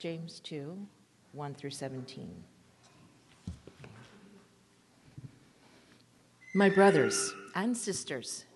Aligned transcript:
James 0.00 0.40
2 0.40 0.78
1 1.34 1.54
through 1.54 1.70
17. 1.70 2.42
My 6.54 6.70
brothers 6.70 7.34
and 7.54 7.76
sisters, 7.76 8.46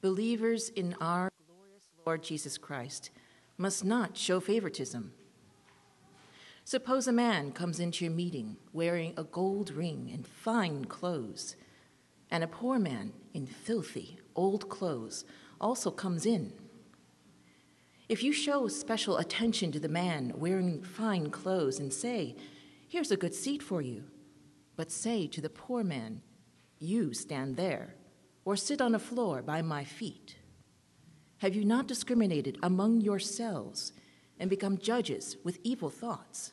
believers 0.00 0.70
in 0.70 0.96
our 0.98 1.30
glorious 1.46 1.84
Lord 2.06 2.22
Jesus 2.22 2.56
Christ, 2.56 3.10
must 3.58 3.84
not 3.84 4.16
show 4.16 4.40
favoritism. 4.40 5.12
Suppose 6.64 7.06
a 7.06 7.12
man 7.12 7.52
comes 7.52 7.80
into 7.80 8.06
your 8.06 8.14
meeting 8.14 8.56
wearing 8.72 9.12
a 9.18 9.24
gold 9.24 9.70
ring 9.70 10.10
and 10.10 10.26
fine 10.26 10.86
clothes, 10.86 11.54
and 12.30 12.42
a 12.42 12.48
poor 12.48 12.78
man 12.78 13.12
in 13.34 13.46
filthy 13.46 14.18
old 14.34 14.70
clothes 14.70 15.26
also 15.60 15.90
comes 15.90 16.24
in. 16.24 16.54
If 18.08 18.22
you 18.22 18.32
show 18.32 18.68
special 18.68 19.18
attention 19.18 19.70
to 19.72 19.80
the 19.80 19.88
man 19.88 20.32
wearing 20.34 20.82
fine 20.82 21.30
clothes 21.30 21.78
and 21.78 21.92
say, 21.92 22.36
Here's 22.88 23.10
a 23.10 23.18
good 23.18 23.34
seat 23.34 23.62
for 23.62 23.82
you, 23.82 24.04
but 24.76 24.90
say 24.90 25.26
to 25.26 25.42
the 25.42 25.50
poor 25.50 25.84
man, 25.84 26.22
you 26.78 27.12
stand 27.12 27.56
there, 27.56 27.96
or 28.46 28.56
sit 28.56 28.80
on 28.80 28.92
the 28.92 28.98
floor 28.98 29.42
by 29.42 29.60
my 29.60 29.84
feet. 29.84 30.36
Have 31.38 31.54
you 31.54 31.66
not 31.66 31.86
discriminated 31.86 32.56
among 32.62 33.02
yourselves 33.02 33.92
and 34.38 34.48
become 34.48 34.78
judges 34.78 35.36
with 35.44 35.58
evil 35.62 35.90
thoughts? 35.90 36.52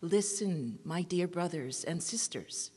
Listen, 0.00 0.78
my 0.82 1.02
dear 1.02 1.28
brothers 1.28 1.84
and 1.84 2.02
sisters. 2.02 2.72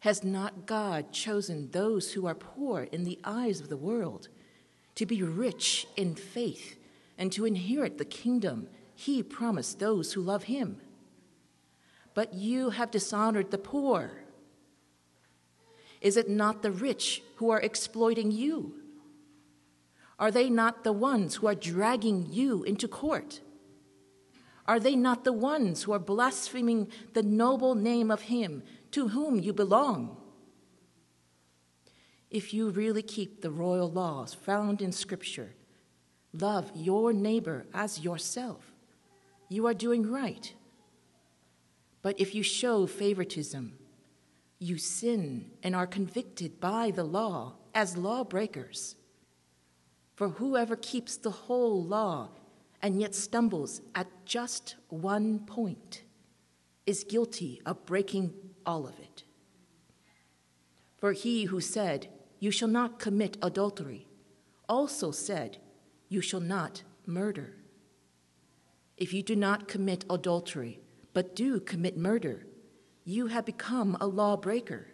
Has 0.00 0.24
not 0.24 0.66
God 0.66 1.12
chosen 1.12 1.70
those 1.70 2.12
who 2.12 2.26
are 2.26 2.34
poor 2.34 2.82
in 2.82 3.04
the 3.04 3.20
eyes 3.24 3.60
of 3.60 3.68
the 3.68 3.76
world 3.76 4.28
to 4.94 5.06
be 5.06 5.22
rich 5.22 5.86
in 5.96 6.14
faith 6.14 6.76
and 7.18 7.32
to 7.32 7.44
inherit 7.44 7.98
the 7.98 8.04
kingdom 8.04 8.68
he 8.94 9.22
promised 9.22 9.78
those 9.78 10.12
who 10.12 10.20
love 10.20 10.44
him? 10.44 10.80
But 12.14 12.34
you 12.34 12.70
have 12.70 12.90
dishonored 12.90 13.50
the 13.50 13.58
poor. 13.58 14.24
Is 16.00 16.16
it 16.16 16.28
not 16.28 16.62
the 16.62 16.70
rich 16.70 17.22
who 17.36 17.50
are 17.50 17.60
exploiting 17.60 18.30
you? 18.30 18.74
Are 20.18 20.30
they 20.30 20.48
not 20.48 20.84
the 20.84 20.92
ones 20.92 21.36
who 21.36 21.46
are 21.48 21.54
dragging 21.54 22.26
you 22.30 22.62
into 22.62 22.86
court? 22.86 23.40
Are 24.66 24.80
they 24.80 24.96
not 24.96 25.24
the 25.24 25.32
ones 25.32 25.82
who 25.82 25.92
are 25.92 25.98
blaspheming 25.98 26.88
the 27.12 27.22
noble 27.22 27.74
name 27.74 28.10
of 28.10 28.22
Him 28.22 28.62
to 28.92 29.08
whom 29.08 29.38
you 29.40 29.52
belong? 29.52 30.16
If 32.34 32.52
you 32.52 32.70
really 32.70 33.02
keep 33.02 33.42
the 33.42 33.50
royal 33.52 33.88
laws 33.88 34.34
found 34.34 34.82
in 34.82 34.90
Scripture, 34.90 35.54
love 36.32 36.68
your 36.74 37.12
neighbor 37.12 37.64
as 37.72 38.00
yourself, 38.00 38.72
you 39.48 39.68
are 39.68 39.72
doing 39.72 40.10
right. 40.10 40.52
But 42.02 42.18
if 42.18 42.34
you 42.34 42.42
show 42.42 42.88
favoritism, 42.88 43.78
you 44.58 44.78
sin 44.78 45.52
and 45.62 45.76
are 45.76 45.86
convicted 45.86 46.58
by 46.58 46.90
the 46.90 47.04
law 47.04 47.52
as 47.72 47.96
lawbreakers. 47.96 48.96
For 50.16 50.30
whoever 50.30 50.74
keeps 50.74 51.16
the 51.16 51.30
whole 51.30 51.84
law 51.84 52.30
and 52.82 53.00
yet 53.00 53.14
stumbles 53.14 53.80
at 53.94 54.08
just 54.26 54.74
one 54.88 55.38
point 55.38 56.02
is 56.84 57.04
guilty 57.04 57.62
of 57.64 57.86
breaking 57.86 58.34
all 58.66 58.88
of 58.88 58.98
it. 58.98 59.22
For 60.98 61.12
he 61.12 61.44
who 61.44 61.60
said, 61.60 62.08
You 62.44 62.50
shall 62.50 62.68
not 62.68 62.98
commit 62.98 63.38
adultery, 63.40 64.06
also 64.68 65.10
said, 65.12 65.56
You 66.10 66.20
shall 66.20 66.40
not 66.40 66.82
murder. 67.06 67.56
If 68.98 69.14
you 69.14 69.22
do 69.22 69.34
not 69.34 69.66
commit 69.66 70.04
adultery, 70.10 70.82
but 71.14 71.34
do 71.34 71.58
commit 71.58 71.96
murder, 71.96 72.44
you 73.02 73.28
have 73.28 73.46
become 73.46 73.96
a 73.98 74.06
lawbreaker. 74.06 74.88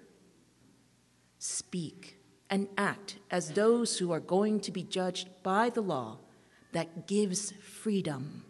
Speak 1.40 2.20
and 2.48 2.68
act 2.78 3.18
as 3.32 3.50
those 3.50 3.98
who 3.98 4.12
are 4.12 4.20
going 4.20 4.60
to 4.60 4.70
be 4.70 4.84
judged 4.84 5.28
by 5.42 5.70
the 5.70 5.82
law 5.82 6.18
that 6.70 7.08
gives 7.08 7.50
freedom. 7.60 8.44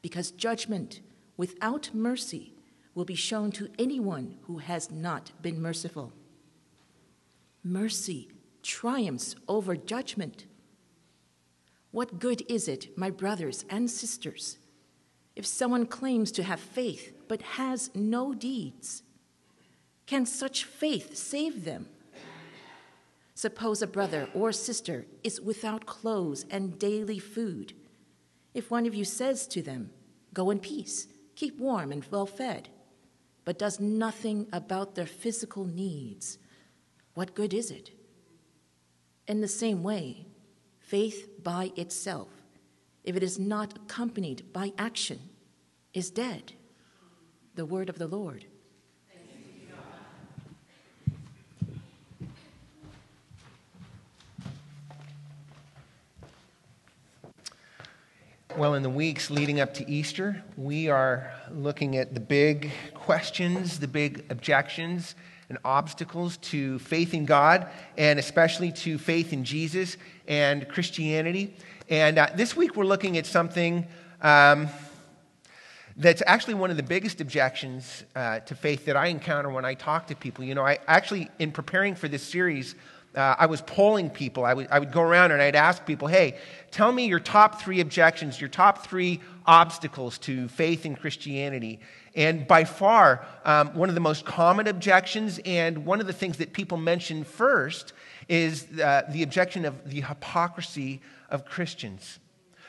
Because 0.00 0.30
judgment 0.30 1.02
without 1.36 1.90
mercy 1.92 2.54
will 2.94 3.04
be 3.04 3.14
shown 3.14 3.52
to 3.52 3.68
anyone 3.78 4.36
who 4.44 4.56
has 4.56 4.90
not 4.90 5.32
been 5.42 5.60
merciful. 5.60 6.14
Mercy 7.64 8.28
triumphs 8.62 9.36
over 9.46 9.76
judgment. 9.76 10.46
What 11.90 12.18
good 12.18 12.42
is 12.48 12.68
it, 12.68 12.96
my 12.96 13.10
brothers 13.10 13.64
and 13.70 13.90
sisters, 13.90 14.58
if 15.36 15.46
someone 15.46 15.86
claims 15.86 16.32
to 16.32 16.42
have 16.42 16.60
faith 16.60 17.12
but 17.28 17.42
has 17.42 17.90
no 17.94 18.34
deeds? 18.34 19.02
Can 20.06 20.26
such 20.26 20.64
faith 20.64 21.16
save 21.16 21.64
them? 21.64 21.88
Suppose 23.34 23.82
a 23.82 23.86
brother 23.86 24.28
or 24.34 24.52
sister 24.52 25.06
is 25.22 25.40
without 25.40 25.86
clothes 25.86 26.44
and 26.50 26.78
daily 26.78 27.18
food. 27.18 27.72
If 28.54 28.70
one 28.70 28.86
of 28.86 28.94
you 28.94 29.04
says 29.04 29.46
to 29.48 29.62
them, 29.62 29.90
Go 30.34 30.50
in 30.50 30.60
peace, 30.60 31.08
keep 31.34 31.58
warm 31.58 31.92
and 31.92 32.04
well 32.10 32.26
fed, 32.26 32.68
but 33.44 33.58
does 33.58 33.80
nothing 33.80 34.46
about 34.52 34.94
their 34.94 35.06
physical 35.06 35.64
needs, 35.64 36.38
what 37.14 37.34
good 37.34 37.52
is 37.52 37.70
it? 37.70 37.90
In 39.28 39.40
the 39.40 39.48
same 39.48 39.82
way, 39.82 40.26
faith 40.80 41.28
by 41.42 41.72
itself, 41.76 42.28
if 43.04 43.16
it 43.16 43.22
is 43.22 43.38
not 43.38 43.76
accompanied 43.76 44.52
by 44.52 44.72
action, 44.78 45.18
is 45.94 46.10
dead 46.10 46.52
the 47.54 47.66
word 47.66 47.88
of 47.88 47.98
the 47.98 48.06
Lord. 48.06 48.46
Well, 58.56 58.74
in 58.74 58.82
the 58.82 58.90
weeks 58.90 59.30
leading 59.30 59.60
up 59.60 59.72
to 59.74 59.90
Easter, 59.90 60.42
we 60.58 60.88
are 60.88 61.32
looking 61.50 61.96
at 61.96 62.12
the 62.12 62.20
big 62.20 62.70
questions, 62.92 63.80
the 63.80 63.88
big 63.88 64.26
objections, 64.28 65.14
and 65.52 65.58
obstacles 65.66 66.38
to 66.38 66.78
faith 66.78 67.12
in 67.12 67.26
God, 67.26 67.68
and 67.98 68.18
especially 68.18 68.72
to 68.72 68.96
faith 68.96 69.34
in 69.34 69.44
Jesus 69.44 69.98
and 70.26 70.66
Christianity. 70.66 71.54
And 71.90 72.16
uh, 72.16 72.28
this 72.34 72.56
week 72.56 72.74
we're 72.74 72.86
looking 72.86 73.18
at 73.18 73.26
something 73.26 73.86
um, 74.22 74.68
that's 75.98 76.22
actually 76.26 76.54
one 76.54 76.70
of 76.70 76.78
the 76.78 76.82
biggest 76.82 77.20
objections 77.20 78.04
uh, 78.16 78.38
to 78.40 78.54
faith 78.54 78.86
that 78.86 78.96
I 78.96 79.08
encounter 79.08 79.50
when 79.50 79.66
I 79.66 79.74
talk 79.74 80.06
to 80.06 80.16
people. 80.16 80.42
You 80.42 80.54
know, 80.54 80.64
I 80.64 80.78
actually, 80.88 81.28
in 81.38 81.52
preparing 81.52 81.96
for 81.96 82.08
this 82.08 82.22
series, 82.22 82.74
uh, 83.14 83.36
I 83.38 83.46
was 83.46 83.60
polling 83.60 84.10
people. 84.10 84.44
I 84.44 84.54
would, 84.54 84.68
I 84.70 84.78
would 84.78 84.92
go 84.92 85.02
around 85.02 85.32
and 85.32 85.42
I'd 85.42 85.56
ask 85.56 85.84
people, 85.84 86.08
hey, 86.08 86.38
tell 86.70 86.90
me 86.90 87.06
your 87.06 87.20
top 87.20 87.60
three 87.60 87.80
objections, 87.80 88.40
your 88.40 88.48
top 88.48 88.86
three 88.86 89.20
obstacles 89.46 90.18
to 90.18 90.48
faith 90.48 90.86
in 90.86 90.96
Christianity. 90.96 91.80
And 92.14 92.46
by 92.46 92.64
far, 92.64 93.26
um, 93.44 93.74
one 93.74 93.88
of 93.88 93.94
the 93.94 94.00
most 94.00 94.24
common 94.24 94.66
objections, 94.66 95.40
and 95.44 95.84
one 95.84 96.00
of 96.00 96.06
the 96.06 96.12
things 96.12 96.38
that 96.38 96.52
people 96.52 96.78
mention 96.78 97.24
first, 97.24 97.92
is 98.28 98.66
uh, 98.80 99.02
the 99.10 99.22
objection 99.22 99.64
of 99.64 99.90
the 99.90 100.02
hypocrisy 100.02 101.00
of 101.30 101.44
Christians. 101.44 102.18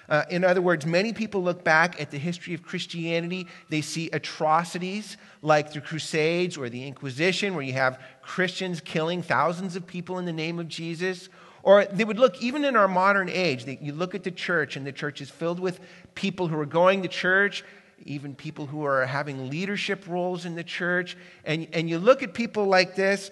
Uh, 0.09 0.23
in 0.29 0.43
other 0.43 0.61
words, 0.61 0.85
many 0.85 1.13
people 1.13 1.41
look 1.41 1.63
back 1.63 1.99
at 2.01 2.11
the 2.11 2.17
history 2.17 2.53
of 2.53 2.61
Christianity. 2.61 3.47
They 3.69 3.81
see 3.81 4.09
atrocities 4.11 5.17
like 5.41 5.71
the 5.71 5.81
Crusades 5.81 6.57
or 6.57 6.69
the 6.69 6.85
Inquisition, 6.85 7.55
where 7.55 7.63
you 7.63 7.73
have 7.73 8.01
Christians 8.21 8.81
killing 8.81 9.21
thousands 9.21 9.75
of 9.75 9.87
people 9.87 10.19
in 10.19 10.25
the 10.25 10.33
name 10.33 10.59
of 10.59 10.67
Jesus. 10.67 11.29
Or 11.63 11.85
they 11.85 12.03
would 12.03 12.19
look, 12.19 12.41
even 12.41 12.65
in 12.65 12.75
our 12.75 12.89
modern 12.89 13.29
age, 13.29 13.63
they, 13.63 13.79
you 13.81 13.93
look 13.93 14.13
at 14.13 14.23
the 14.23 14.31
church, 14.31 14.75
and 14.75 14.85
the 14.85 14.91
church 14.91 15.21
is 15.21 15.29
filled 15.29 15.61
with 15.61 15.79
people 16.13 16.47
who 16.49 16.59
are 16.59 16.65
going 16.65 17.03
to 17.03 17.07
church, 17.07 17.63
even 18.05 18.35
people 18.35 18.65
who 18.65 18.83
are 18.83 19.05
having 19.05 19.49
leadership 19.49 20.05
roles 20.07 20.43
in 20.45 20.55
the 20.55 20.63
church. 20.63 21.15
And, 21.45 21.67
and 21.71 21.89
you 21.89 21.99
look 21.99 22.21
at 22.21 22.33
people 22.33 22.65
like 22.65 22.95
this, 22.95 23.31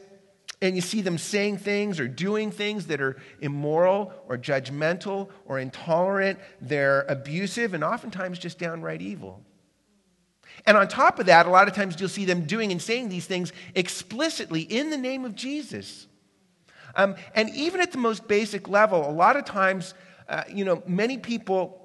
and 0.62 0.76
you 0.76 0.82
see 0.82 1.02
them 1.02 1.18
saying 1.18 1.58
things 1.58 2.00
or 2.00 2.08
doing 2.08 2.52
things 2.52 2.88
that 2.88 3.02
are 3.02 3.18
immoral 3.40 4.14
or 4.28 4.38
judgmental 4.38 5.30
or 5.46 5.60
intolerant, 5.60 6.40
they're 6.62 7.02
abusive 7.10 7.74
and 7.74 7.84
oftentimes 7.84 8.38
just 8.38 8.60
downright 8.60 9.02
evil. 9.02 9.42
And 10.66 10.78
on 10.78 10.88
top 10.88 11.20
of 11.20 11.26
that, 11.26 11.48
a 11.48 11.50
lot 11.50 11.68
of 11.68 11.74
times 11.74 12.00
you'll 12.00 12.10
see 12.10 12.26
them 12.26 12.46
doing 12.46 12.72
and 12.72 12.82
saying 12.82 13.10
these 13.10 13.26
things 13.26 13.52
explicitly 13.74 14.62
in 14.62 14.92
the 14.92 14.98
name 14.98 15.26
of 15.26 15.34
Jesus. 15.34 16.08
Um, 16.96 17.16
and 17.34 17.50
even 17.56 17.82
at 17.82 17.92
the 17.92 17.98
most 17.98 18.28
basic 18.28 18.70
level, 18.70 19.10
a 19.10 19.12
lot 19.12 19.38
of 19.38 19.46
times, 19.46 19.96
uh, 20.30 20.44
you 20.48 20.66
know, 20.66 20.84
many 20.86 21.18
people 21.18 21.80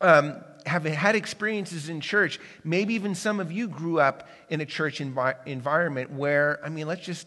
um, 0.00 0.36
have 0.64 0.84
had 0.84 1.16
experiences 1.16 1.88
in 1.90 2.00
church. 2.00 2.38
Maybe 2.64 2.94
even 2.94 3.14
some 3.14 3.40
of 3.40 3.52
you 3.52 3.68
grew 3.68 4.00
up 4.00 4.28
in 4.48 4.60
a 4.62 4.66
church 4.66 5.00
envi- 5.00 5.36
environment 5.46 6.12
where, 6.12 6.60
I 6.64 6.70
mean, 6.70 6.86
let's 6.86 7.04
just 7.04 7.26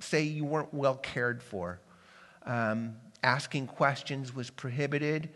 say 0.00 0.22
you 0.22 0.44
weren't 0.44 0.72
well 0.74 0.96
cared 0.96 1.42
for. 1.42 1.80
Um, 2.44 2.96
asking 3.22 3.66
questions 3.66 4.34
was 4.34 4.50
prohibited. 4.50 5.30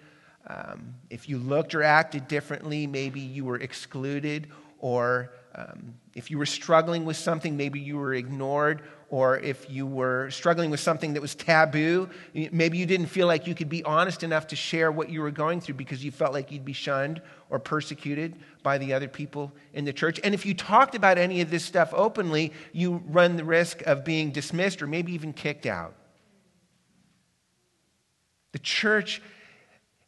Um, 0.46 0.94
if 1.10 1.28
you 1.28 1.38
looked 1.38 1.74
or 1.74 1.82
acted 1.82 2.28
differently, 2.28 2.86
maybe 2.86 3.20
you 3.20 3.44
were 3.44 3.56
excluded, 3.56 4.48
or 4.78 5.32
um, 5.54 5.94
if 6.14 6.30
you 6.30 6.38
were 6.38 6.46
struggling 6.46 7.04
with 7.04 7.16
something, 7.16 7.56
maybe 7.56 7.80
you 7.80 7.96
were 7.96 8.14
ignored, 8.14 8.82
or 9.14 9.38
if 9.38 9.70
you 9.70 9.86
were 9.86 10.28
struggling 10.32 10.70
with 10.70 10.80
something 10.80 11.12
that 11.12 11.20
was 11.20 11.36
taboo, 11.36 12.08
maybe 12.50 12.78
you 12.78 12.84
didn't 12.84 13.06
feel 13.06 13.28
like 13.28 13.46
you 13.46 13.54
could 13.54 13.68
be 13.68 13.80
honest 13.84 14.24
enough 14.24 14.48
to 14.48 14.56
share 14.56 14.90
what 14.90 15.08
you 15.08 15.20
were 15.20 15.30
going 15.30 15.60
through 15.60 15.76
because 15.76 16.04
you 16.04 16.10
felt 16.10 16.32
like 16.32 16.50
you'd 16.50 16.64
be 16.64 16.72
shunned 16.72 17.22
or 17.48 17.60
persecuted 17.60 18.34
by 18.64 18.76
the 18.76 18.92
other 18.92 19.06
people 19.06 19.52
in 19.72 19.84
the 19.84 19.92
church. 19.92 20.18
And 20.24 20.34
if 20.34 20.44
you 20.44 20.52
talked 20.52 20.96
about 20.96 21.16
any 21.16 21.40
of 21.42 21.48
this 21.48 21.64
stuff 21.64 21.94
openly, 21.94 22.52
you 22.72 23.04
run 23.06 23.36
the 23.36 23.44
risk 23.44 23.82
of 23.82 24.04
being 24.04 24.32
dismissed 24.32 24.82
or 24.82 24.88
maybe 24.88 25.12
even 25.12 25.32
kicked 25.32 25.64
out. 25.64 25.94
The 28.50 28.58
church 28.58 29.22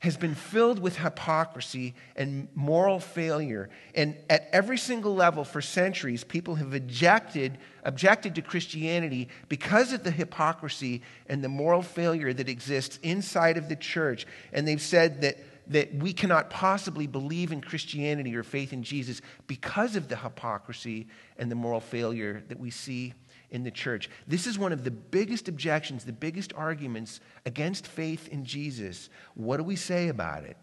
has 0.00 0.16
been 0.16 0.34
filled 0.34 0.78
with 0.78 0.98
hypocrisy 0.98 1.94
and 2.16 2.48
moral 2.54 3.00
failure. 3.00 3.70
And 3.94 4.16
at 4.28 4.48
every 4.52 4.76
single 4.76 5.14
level 5.14 5.42
for 5.42 5.62
centuries, 5.62 6.22
people 6.22 6.56
have 6.56 6.74
objected, 6.74 7.56
objected 7.82 8.34
to 8.34 8.42
Christianity 8.42 9.28
because 9.48 9.94
of 9.94 10.04
the 10.04 10.10
hypocrisy 10.10 11.02
and 11.28 11.42
the 11.42 11.48
moral 11.48 11.82
failure 11.82 12.32
that 12.34 12.48
exists 12.48 12.98
inside 13.02 13.56
of 13.56 13.70
the 13.70 13.76
church. 13.76 14.26
And 14.52 14.68
they've 14.68 14.80
said 14.80 15.22
that, 15.22 15.38
that 15.68 15.94
we 15.94 16.12
cannot 16.12 16.50
possibly 16.50 17.06
believe 17.06 17.50
in 17.50 17.62
Christianity 17.62 18.36
or 18.36 18.42
faith 18.42 18.74
in 18.74 18.82
Jesus 18.82 19.22
because 19.46 19.96
of 19.96 20.08
the 20.08 20.16
hypocrisy 20.16 21.06
and 21.38 21.50
the 21.50 21.56
moral 21.56 21.80
failure 21.80 22.44
that 22.48 22.60
we 22.60 22.70
see 22.70 23.14
in 23.50 23.62
the 23.64 23.70
church. 23.70 24.10
This 24.26 24.46
is 24.46 24.58
one 24.58 24.72
of 24.72 24.84
the 24.84 24.90
biggest 24.90 25.48
objections, 25.48 26.04
the 26.04 26.12
biggest 26.12 26.52
arguments 26.54 27.20
against 27.44 27.86
faith 27.86 28.28
in 28.28 28.44
Jesus. 28.44 29.08
What 29.34 29.58
do 29.58 29.64
we 29.64 29.76
say 29.76 30.08
about 30.08 30.44
it? 30.44 30.56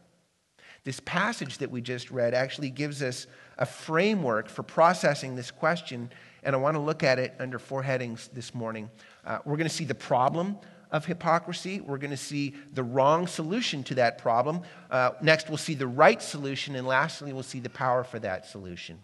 This 0.84 1.00
passage 1.00 1.60
that 1.60 1.72
we 1.72 1.82
just 1.82 2.12
read 2.12 2.34
actually 2.34 2.70
gives 2.70 3.02
us 3.02 3.28
a 3.58 3.66
framework 3.66 4.50
for 4.50 4.64
processing 4.64 5.36
this 5.36 5.50
question, 5.50 6.12
and 6.44 6.56
I 6.56 6.60
want 6.60 6.76
to 6.76 6.82
look 6.82 7.04
at 7.04 7.20
it 7.20 7.34
under 7.40 7.58
four 7.58 7.84
headings 7.84 8.30
this 8.34 8.54
morning. 8.54 8.90
Uh, 9.26 9.40
we're 9.46 9.56
going 9.56 9.70
to 9.70 9.74
see 9.74 9.86
the 9.86 9.96
problem 9.96 10.58
of 10.94 11.06
hypocrisy. 11.06 11.82
We're 11.82 11.98
going 11.98 12.12
to 12.12 12.18
see 12.18 12.54
the 12.74 12.84
wrong 12.84 13.28
solution 13.28 13.84
to 13.86 13.96
that 13.96 14.20
problem. 14.20 14.62
Uh, 14.92 15.12
next, 15.22 15.50
we'll 15.50 15.58
see 15.58 15.74
the 15.74 15.88
right 15.88 16.22
solution. 16.22 16.76
And 16.76 16.88
lastly, 16.88 17.34
we'll 17.34 17.44
see 17.44 17.60
the 17.60 17.70
power 17.70 18.04
for 18.04 18.20
that 18.20 18.46
solution. 18.46 19.00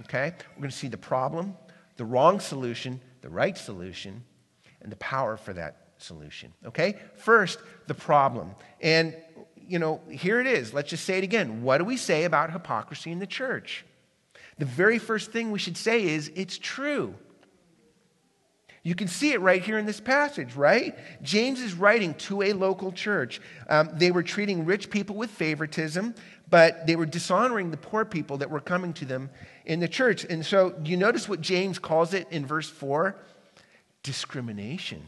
Okay? 0.00 0.34
We're 0.56 0.62
going 0.62 0.70
to 0.70 0.76
see 0.76 0.88
the 0.88 0.98
problem, 0.98 1.56
the 1.96 2.04
wrong 2.04 2.40
solution, 2.40 3.00
the 3.22 3.28
right 3.28 3.56
solution, 3.56 4.24
and 4.82 4.92
the 4.92 4.96
power 4.96 5.36
for 5.36 5.52
that 5.52 5.88
solution. 5.98 6.52
Okay? 6.64 6.96
First, 7.16 7.58
the 7.86 7.94
problem. 7.94 8.54
And, 8.80 9.16
you 9.56 9.78
know, 9.78 10.00
here 10.10 10.40
it 10.40 10.46
is. 10.46 10.74
Let's 10.74 10.90
just 10.90 11.04
say 11.04 11.18
it 11.18 11.24
again. 11.24 11.62
What 11.62 11.78
do 11.78 11.84
we 11.84 11.96
say 11.96 12.24
about 12.24 12.52
hypocrisy 12.52 13.10
in 13.12 13.18
the 13.18 13.26
church? 13.26 13.84
The 14.58 14.64
very 14.64 14.98
first 14.98 15.32
thing 15.32 15.50
we 15.50 15.58
should 15.58 15.76
say 15.76 16.04
is 16.04 16.30
it's 16.34 16.58
true. 16.58 17.14
You 18.82 18.94
can 18.94 19.08
see 19.08 19.32
it 19.32 19.40
right 19.40 19.60
here 19.60 19.78
in 19.78 19.84
this 19.84 19.98
passage, 19.98 20.54
right? 20.54 20.96
James 21.20 21.60
is 21.60 21.74
writing 21.74 22.14
to 22.14 22.42
a 22.42 22.52
local 22.52 22.92
church. 22.92 23.40
Um, 23.68 23.90
they 23.94 24.12
were 24.12 24.22
treating 24.22 24.64
rich 24.64 24.90
people 24.90 25.16
with 25.16 25.30
favoritism, 25.30 26.14
but 26.48 26.86
they 26.86 26.94
were 26.94 27.04
dishonoring 27.04 27.72
the 27.72 27.76
poor 27.76 28.04
people 28.04 28.38
that 28.38 28.48
were 28.48 28.60
coming 28.60 28.92
to 28.92 29.04
them 29.04 29.30
in 29.66 29.80
the 29.80 29.88
church. 29.88 30.24
And 30.24 30.46
so, 30.46 30.74
you 30.84 30.96
notice 30.96 31.28
what 31.28 31.40
James 31.40 31.78
calls 31.78 32.14
it 32.14 32.28
in 32.30 32.46
verse 32.46 32.70
4? 32.70 33.16
Discrimination. 34.02 35.02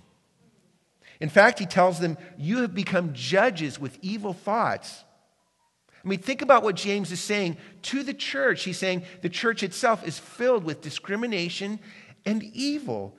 In 1.21 1.29
fact, 1.29 1.59
he 1.59 1.67
tells 1.67 1.99
them, 1.99 2.19
You 2.37 2.59
have 2.59 2.75
become 2.75 3.13
judges 3.13 3.79
with 3.79 3.99
evil 4.03 4.33
thoughts. 4.33 5.05
I 6.05 6.09
mean, 6.09 6.21
think 6.21 6.43
about 6.43 6.63
what 6.63 6.77
James 6.77 7.11
is 7.11 7.21
saying 7.21 7.57
to 7.83 8.03
the 8.03 8.15
church. 8.15 8.65
He's 8.65 8.79
saying 8.79 9.03
the 9.21 9.29
church 9.29 9.63
itself 9.63 10.07
is 10.07 10.19
filled 10.19 10.65
with 10.65 10.81
discrimination 10.81 11.81
and 12.25 12.43
evil. 12.55 13.17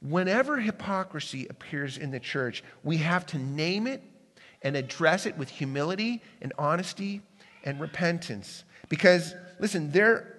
Whenever 0.00 0.58
hypocrisy 0.58 1.46
appears 1.48 1.98
in 1.98 2.10
the 2.10 2.18
church, 2.18 2.64
we 2.82 2.96
have 2.98 3.26
to 3.26 3.38
name 3.38 3.86
it 3.86 4.02
and 4.62 4.76
address 4.76 5.26
it 5.26 5.36
with 5.36 5.48
humility 5.48 6.22
and 6.40 6.52
honesty 6.58 7.20
and 7.64 7.78
repentance. 7.80 8.64
Because, 8.88 9.34
listen, 9.60 9.90
there, 9.92 10.31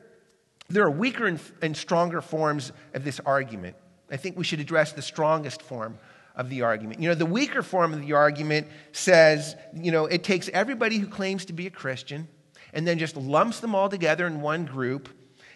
there 0.74 0.84
are 0.84 0.92
weaker 0.92 1.26
and, 1.26 1.40
and 1.62 1.76
stronger 1.76 2.22
forms 2.22 2.72
of 2.94 3.04
this 3.04 3.20
argument. 3.26 3.76
I 4.12 4.18
think 4.18 4.38
we 4.38 4.44
should 4.44 4.60
address 4.60 4.92
the 4.92 5.02
strongest 5.02 5.62
form 5.62 5.98
of 6.36 6.50
the 6.50 6.64
argument. 6.64 7.00
You 7.00 7.10
know, 7.10 7.16
the 7.16 7.26
weaker 7.26 7.62
form 7.62 7.94
of 7.94 8.02
the 8.02 8.14
argument 8.14 8.68
says, 8.92 9.56
you 9.74 9.92
know, 9.92 10.06
it 10.06 10.24
takes 10.24 10.50
everybody 10.50 10.98
who 10.98 11.08
claims 11.08 11.46
to 11.46 11.54
be 11.54 11.68
a 11.68 11.70
Christian 11.70 12.28
and 12.74 12.88
then 12.88 12.98
just 12.98 13.16
lumps 13.16 13.60
them 13.60 13.76
all 13.76 13.88
together 13.88 14.26
in 14.26 14.42
one 14.42 14.66
group 14.66 15.10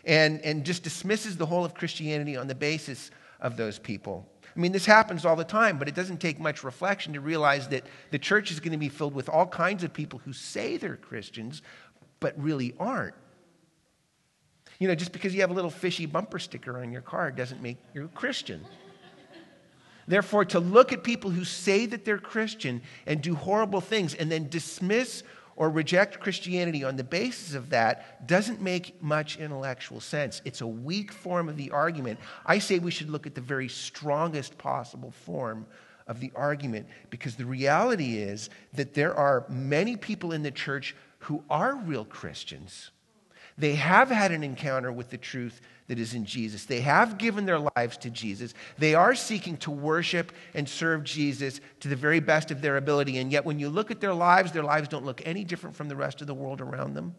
and, 0.06 0.40
and 0.42 0.64
just 0.64 0.84
dismisses 0.84 1.36
the 1.36 1.46
whole 1.46 1.66
of 1.66 1.74
Christianity 1.74 2.38
on 2.38 2.48
the 2.48 2.56
basis 2.56 3.12
of 3.42 3.58
those 3.58 3.80
people. 3.80 4.28
I 4.56 4.60
mean, 4.60 4.72
this 4.72 4.86
happens 4.86 5.26
all 5.26 5.36
the 5.36 5.44
time, 5.44 5.78
but 5.78 5.88
it 5.88 5.96
doesn't 5.96 6.18
take 6.18 6.40
much 6.40 6.64
reflection 6.64 7.14
to 7.14 7.22
realize 7.22 7.68
that 7.70 7.84
the 8.12 8.18
church 8.18 8.52
is 8.52 8.60
going 8.60 8.72
to 8.72 8.78
be 8.78 8.90
filled 8.90 9.14
with 9.14 9.30
all 9.30 9.46
kinds 9.46 9.84
of 9.84 9.94
people 9.94 10.20
who 10.26 10.34
say 10.34 10.78
they're 10.78 10.96
Christians, 10.96 11.62
but 12.20 12.34
really 12.42 12.74
aren't. 12.80 13.14
You 14.80 14.88
know, 14.88 14.96
just 14.96 15.12
because 15.12 15.34
you 15.34 15.42
have 15.42 15.52
a 15.52 15.54
little 15.54 15.72
fishy 15.72 16.06
bumper 16.06 16.40
sticker 16.40 16.80
on 16.80 16.92
your 16.92 17.02
car 17.02 17.32
doesn't 17.32 17.62
make 17.62 17.78
you 17.94 18.06
a 18.06 18.08
Christian. 18.10 18.66
Therefore, 20.08 20.46
to 20.46 20.60
look 20.60 20.94
at 20.94 21.04
people 21.04 21.32
who 21.32 21.44
say 21.44 21.86
that 21.88 22.06
they're 22.06 22.18
Christian 22.18 22.82
and 23.06 23.22
do 23.22 23.36
horrible 23.36 23.82
things 23.82 24.14
and 24.14 24.32
then 24.32 24.48
dismiss 24.48 25.24
or 25.58 25.70
reject 25.70 26.20
Christianity 26.20 26.84
on 26.84 26.96
the 26.96 27.04
basis 27.04 27.56
of 27.56 27.72
that 27.72 28.26
doesn't 28.28 28.62
make 28.62 29.02
much 29.02 29.38
intellectual 29.38 30.00
sense. 30.00 30.42
It's 30.46 30.62
a 30.62 30.68
weak 30.68 31.12
form 31.12 31.50
of 31.50 31.58
the 31.58 31.72
argument. 31.72 32.20
I 32.46 32.60
say 32.60 32.80
we 32.80 32.92
should 32.92 33.10
look 33.10 33.28
at 33.28 33.36
the 33.36 33.42
very 33.42 33.68
strongest 33.68 34.58
possible 34.58 35.12
form 35.12 35.66
of 36.06 36.20
the 36.20 36.32
argument 36.36 36.88
because 37.10 37.36
the 37.36 37.46
reality 37.46 38.18
is 38.18 38.50
that 38.74 38.94
there 38.94 39.16
are 39.16 39.46
many 39.50 39.98
people 39.98 40.32
in 40.32 40.44
the 40.44 40.52
church 40.52 40.96
who 41.20 41.44
are 41.50 41.76
real 41.76 42.06
Christians. 42.06 42.92
They 43.58 43.76
have 43.76 44.10
had 44.10 44.32
an 44.32 44.44
encounter 44.44 44.92
with 44.92 45.10
the 45.10 45.18
truth 45.18 45.62
that 45.88 45.98
is 45.98 46.14
in 46.14 46.26
Jesus. 46.26 46.66
They 46.66 46.82
have 46.82 47.18
given 47.18 47.46
their 47.46 47.60
lives 47.60 47.98
to 47.98 48.10
Jesus. 48.10 48.54
They 48.78 48.94
are 48.94 49.16
seeking 49.16 49.58
to 49.58 49.72
worship 49.72 50.32
and 50.54 50.70
serve 50.70 51.04
Jesus 51.04 51.60
to 51.80 51.88
the 51.88 51.96
very 51.96 52.20
best 52.20 52.52
of 52.52 52.62
their 52.62 52.78
ability. 52.78 53.18
And 53.18 53.32
yet, 53.32 53.46
when 53.46 53.58
you 53.58 53.70
look 53.70 53.90
at 53.90 54.00
their 54.00 54.14
lives, 54.14 54.52
their 54.52 54.64
lives 54.64 54.90
don't 54.90 55.06
look 55.06 55.22
any 55.26 55.44
different 55.44 55.76
from 55.76 55.88
the 55.88 55.96
rest 55.96 56.22
of 56.22 56.28
the 56.28 56.36
world 56.36 56.62
around 56.62 56.94
them. 56.94 57.16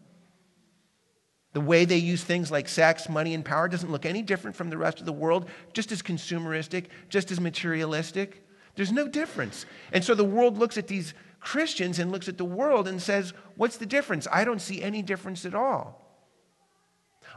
The 1.53 1.61
way 1.61 1.83
they 1.83 1.97
use 1.97 2.23
things 2.23 2.51
like 2.51 2.69
sex, 2.69 3.09
money, 3.09 3.33
and 3.33 3.43
power 3.43 3.67
doesn't 3.67 3.91
look 3.91 4.05
any 4.05 4.21
different 4.21 4.55
from 4.55 4.69
the 4.69 4.77
rest 4.77 4.99
of 4.99 5.05
the 5.05 5.11
world, 5.11 5.49
just 5.73 5.91
as 5.91 6.01
consumeristic, 6.01 6.85
just 7.09 7.31
as 7.31 7.41
materialistic. 7.41 8.45
There's 8.75 8.91
no 8.91 9.07
difference. 9.07 9.65
And 9.91 10.03
so 10.03 10.13
the 10.13 10.23
world 10.23 10.57
looks 10.57 10.77
at 10.77 10.87
these 10.87 11.15
Christians 11.39 11.97
and 11.97 12.11
looks 12.11 12.29
at 12.29 12.37
the 12.37 12.45
world 12.45 12.87
and 12.87 13.01
says, 13.01 13.33
What's 13.55 13.77
the 13.77 13.85
difference? 13.87 14.27
I 14.31 14.45
don't 14.45 14.61
see 14.61 14.81
any 14.81 15.01
difference 15.01 15.43
at 15.43 15.55
all. 15.55 15.98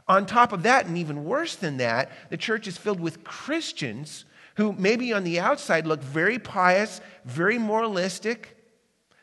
On 0.08 0.26
top 0.26 0.52
of 0.52 0.64
that, 0.64 0.86
and 0.86 0.98
even 0.98 1.24
worse 1.24 1.54
than 1.54 1.76
that, 1.76 2.10
the 2.30 2.36
church 2.36 2.66
is 2.66 2.76
filled 2.76 3.00
with 3.00 3.24
Christians 3.24 4.24
who 4.56 4.72
maybe 4.72 5.12
on 5.12 5.24
the 5.24 5.40
outside 5.40 5.86
look 5.86 6.02
very 6.02 6.38
pious, 6.38 7.00
very 7.24 7.58
moralistic. 7.58 8.56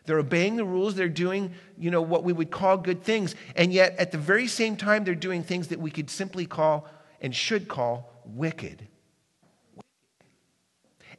They're 0.06 0.20
obeying 0.20 0.56
the 0.56 0.66
rules, 0.66 0.96
they're 0.96 1.08
doing, 1.08 1.54
you 1.78 1.92
know, 1.92 2.02
what 2.02 2.24
we 2.24 2.34
would 2.34 2.50
call 2.50 2.78
good 2.78 3.04
things, 3.04 3.36
and 3.56 3.72
yet 3.72 3.96
at 3.98 4.12
the 4.12 4.18
very 4.18 4.48
same 4.48 4.76
time 4.76 5.04
they're 5.04 5.14
doing 5.14 5.44
things 5.44 5.68
that 5.68 5.80
we 5.80 5.92
could 5.92 6.10
simply 6.10 6.46
call 6.46 6.88
and 7.22 7.36
should 7.36 7.68
call 7.68 8.12
wicked. 8.26 8.88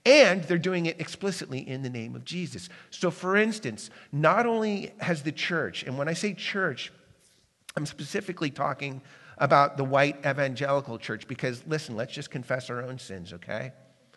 And 0.06 0.42
they're 0.44 0.58
doing 0.58 0.86
it 0.86 0.98
explicitly 0.98 1.68
in 1.68 1.82
the 1.82 1.90
name 1.90 2.16
of 2.16 2.24
Jesus. 2.24 2.70
So, 2.88 3.10
for 3.10 3.36
instance, 3.36 3.90
not 4.10 4.46
only 4.46 4.92
has 4.98 5.22
the 5.22 5.32
church, 5.32 5.82
and 5.82 5.98
when 5.98 6.08
I 6.08 6.14
say 6.14 6.32
church, 6.32 6.90
I'm 7.76 7.84
specifically 7.84 8.50
talking 8.50 9.02
about 9.40 9.76
the 9.78 9.84
white 9.84 10.18
evangelical 10.18 10.98
church 10.98 11.26
because, 11.26 11.66
listen, 11.66 11.96
let's 11.96 12.12
just 12.12 12.30
confess 12.30 12.70
our 12.70 12.82
own 12.82 12.98
sins, 12.98 13.32
okay? 13.32 13.72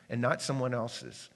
And 0.10 0.22
not 0.22 0.42
someone 0.42 0.74
else's. 0.74 1.30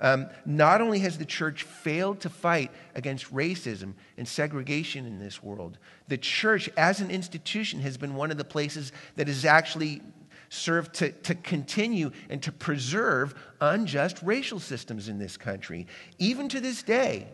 Um, 0.00 0.28
not 0.44 0.80
only 0.80 0.98
has 1.00 1.16
the 1.16 1.24
church 1.24 1.62
failed 1.62 2.20
to 2.20 2.28
fight 2.28 2.70
against 2.94 3.32
racism 3.32 3.94
and 4.16 4.26
segregation 4.26 5.06
in 5.06 5.18
this 5.18 5.42
world, 5.42 5.78
the 6.08 6.18
church 6.18 6.68
as 6.76 7.00
an 7.00 7.10
institution 7.10 7.80
has 7.80 7.96
been 7.96 8.14
one 8.14 8.30
of 8.30 8.38
the 8.38 8.44
places 8.44 8.92
that 9.16 9.28
has 9.28 9.44
actually 9.44 10.02
served 10.48 10.94
to, 10.94 11.12
to 11.12 11.34
continue 11.34 12.10
and 12.30 12.42
to 12.42 12.52
preserve 12.52 13.34
unjust 13.60 14.22
racial 14.22 14.60
systems 14.60 15.08
in 15.08 15.18
this 15.18 15.36
country. 15.36 15.86
Even 16.18 16.48
to 16.48 16.60
this 16.60 16.82
day, 16.82 17.26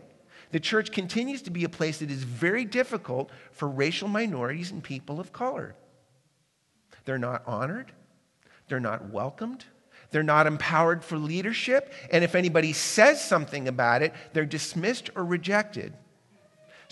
the 0.51 0.59
church 0.59 0.91
continues 0.91 1.41
to 1.43 1.51
be 1.51 1.63
a 1.63 1.69
place 1.69 1.99
that 1.99 2.11
is 2.11 2.23
very 2.23 2.65
difficult 2.65 3.29
for 3.51 3.67
racial 3.67 4.07
minorities 4.07 4.71
and 4.71 4.83
people 4.83 5.19
of 5.19 5.33
color. 5.33 5.75
They're 7.05 7.17
not 7.17 7.43
honored, 7.45 7.91
they're 8.67 8.79
not 8.79 9.09
welcomed, 9.09 9.65
they're 10.11 10.23
not 10.23 10.47
empowered 10.47 11.03
for 11.03 11.17
leadership, 11.17 11.91
and 12.11 12.23
if 12.23 12.35
anybody 12.35 12.73
says 12.73 13.23
something 13.23 13.67
about 13.67 14.01
it, 14.01 14.13
they're 14.33 14.45
dismissed 14.45 15.09
or 15.15 15.25
rejected. 15.25 15.93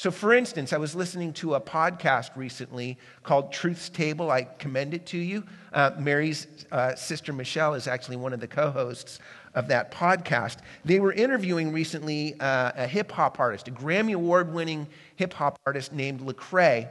So, 0.02 0.10
for 0.10 0.34
instance, 0.34 0.74
I 0.74 0.78
was 0.78 0.96
listening 0.96 1.32
to 1.34 1.54
a 1.54 1.62
podcast 1.62 2.36
recently 2.36 2.98
called 3.22 3.54
Truth's 3.54 3.88
Table. 3.88 4.32
I 4.32 4.44
commend 4.58 4.96
it 4.96 5.06
to 5.08 5.18
you. 5.20 5.44
Uh, 5.72 5.92
Mary's 6.00 6.48
uh, 6.72 6.96
sister 6.96 7.32
Michelle 7.32 7.76
is 7.76 7.86
actually 7.86 8.18
one 8.18 8.34
of 8.34 8.40
the 8.40 8.48
co 8.48 8.72
hosts 8.72 9.20
of 9.54 9.68
that 9.68 9.92
podcast. 9.92 10.58
They 10.84 11.00
were 11.00 11.14
interviewing 11.14 11.72
recently 11.72 12.34
uh, 12.40 12.72
a 12.76 12.88
hip 12.88 13.12
hop 13.12 13.40
artist, 13.40 13.68
a 13.68 13.72
Grammy 13.72 14.16
Award 14.16 14.52
winning 14.52 14.88
hip 15.18 15.34
hop 15.34 15.60
artist 15.68 15.94
named 15.94 16.22
Lecrae. 16.22 16.90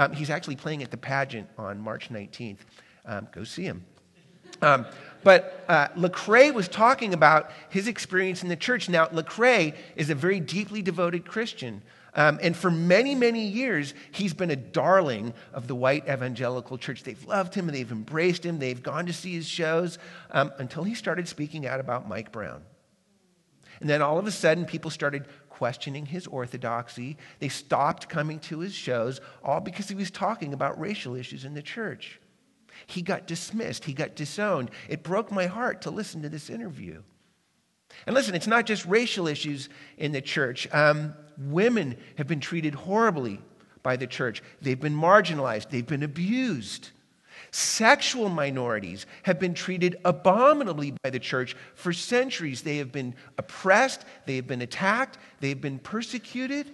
Um, 0.00 0.14
he's 0.14 0.30
actually 0.30 0.56
playing 0.56 0.82
at 0.82 0.90
the 0.90 0.96
pageant 0.96 1.46
on 1.58 1.78
March 1.78 2.08
19th. 2.08 2.60
Um, 3.04 3.28
go 3.32 3.44
see 3.44 3.64
him. 3.64 3.84
Um, 4.62 4.86
but 5.22 5.62
uh, 5.68 5.88
Lecrae 5.88 6.54
was 6.54 6.68
talking 6.68 7.12
about 7.12 7.50
his 7.68 7.86
experience 7.86 8.42
in 8.42 8.48
the 8.48 8.56
church. 8.56 8.88
Now, 8.88 9.08
Lecrae 9.08 9.74
is 9.96 10.08
a 10.08 10.14
very 10.14 10.40
deeply 10.40 10.80
devoted 10.80 11.26
Christian. 11.26 11.82
Um, 12.14 12.38
and 12.42 12.56
for 12.56 12.70
many, 12.70 13.14
many 13.14 13.46
years, 13.46 13.92
he's 14.10 14.32
been 14.32 14.50
a 14.50 14.56
darling 14.56 15.34
of 15.52 15.68
the 15.68 15.74
white 15.74 16.08
evangelical 16.08 16.78
church. 16.78 17.02
They've 17.02 17.22
loved 17.26 17.54
him 17.54 17.66
they've 17.66 17.92
embraced 17.92 18.44
him. 18.44 18.58
They've 18.58 18.82
gone 18.82 19.04
to 19.04 19.12
see 19.12 19.34
his 19.34 19.46
shows 19.46 19.98
um, 20.30 20.50
until 20.56 20.82
he 20.82 20.94
started 20.94 21.28
speaking 21.28 21.66
out 21.66 21.78
about 21.78 22.08
Mike 22.08 22.32
Brown. 22.32 22.62
And 23.78 23.88
then 23.88 24.02
all 24.02 24.18
of 24.18 24.26
a 24.26 24.30
sudden, 24.30 24.64
people 24.64 24.90
started 24.90 25.26
questioning 25.48 26.06
his 26.06 26.26
orthodoxy. 26.26 27.16
They 27.38 27.48
stopped 27.48 28.08
coming 28.08 28.40
to 28.40 28.60
his 28.60 28.74
shows, 28.74 29.20
all 29.44 29.60
because 29.60 29.88
he 29.88 29.94
was 29.94 30.10
talking 30.10 30.52
about 30.52 30.80
racial 30.80 31.14
issues 31.14 31.44
in 31.44 31.54
the 31.54 31.62
church. 31.62 32.20
He 32.86 33.02
got 33.02 33.26
dismissed, 33.26 33.84
he 33.84 33.92
got 33.92 34.16
disowned. 34.16 34.70
It 34.88 35.02
broke 35.02 35.30
my 35.30 35.46
heart 35.46 35.82
to 35.82 35.90
listen 35.90 36.22
to 36.22 36.28
this 36.28 36.50
interview. 36.50 37.02
And 38.06 38.14
listen, 38.14 38.34
it's 38.34 38.46
not 38.46 38.66
just 38.66 38.86
racial 38.86 39.28
issues 39.28 39.68
in 39.98 40.12
the 40.12 40.20
church. 40.20 40.72
Um, 40.72 41.14
women 41.36 41.96
have 42.16 42.26
been 42.26 42.40
treated 42.40 42.74
horribly 42.74 43.40
by 43.82 43.96
the 43.96 44.06
church, 44.06 44.42
they've 44.60 44.80
been 44.80 44.94
marginalized, 44.94 45.70
they've 45.70 45.86
been 45.86 46.02
abused. 46.02 46.90
Sexual 47.50 48.28
minorities 48.28 49.06
have 49.24 49.40
been 49.40 49.54
treated 49.54 49.96
abominably 50.04 50.94
by 51.02 51.10
the 51.10 51.18
church 51.18 51.56
for 51.74 51.92
centuries. 51.92 52.62
They 52.62 52.76
have 52.76 52.92
been 52.92 53.14
oppressed, 53.38 54.04
they 54.26 54.36
have 54.36 54.46
been 54.46 54.62
attacked, 54.62 55.18
they 55.40 55.48
have 55.48 55.60
been 55.60 55.78
persecuted. 55.78 56.70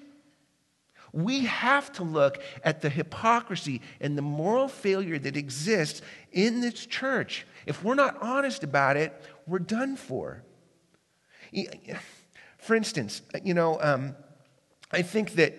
We 1.12 1.46
have 1.46 1.90
to 1.94 2.02
look 2.02 2.42
at 2.62 2.82
the 2.82 2.90
hypocrisy 2.90 3.80
and 4.00 4.18
the 4.18 4.22
moral 4.22 4.68
failure 4.68 5.18
that 5.18 5.34
exists 5.34 6.02
in 6.30 6.60
this 6.60 6.84
church. 6.84 7.46
If 7.64 7.82
we're 7.82 7.94
not 7.94 8.20
honest 8.20 8.62
about 8.62 8.98
it, 8.98 9.14
we're 9.46 9.60
done 9.60 9.96
for. 9.96 10.42
For 12.58 12.76
instance, 12.76 13.22
you 13.42 13.54
know, 13.54 13.78
um, 13.80 14.14
I 14.92 15.00
think 15.00 15.32
that 15.34 15.54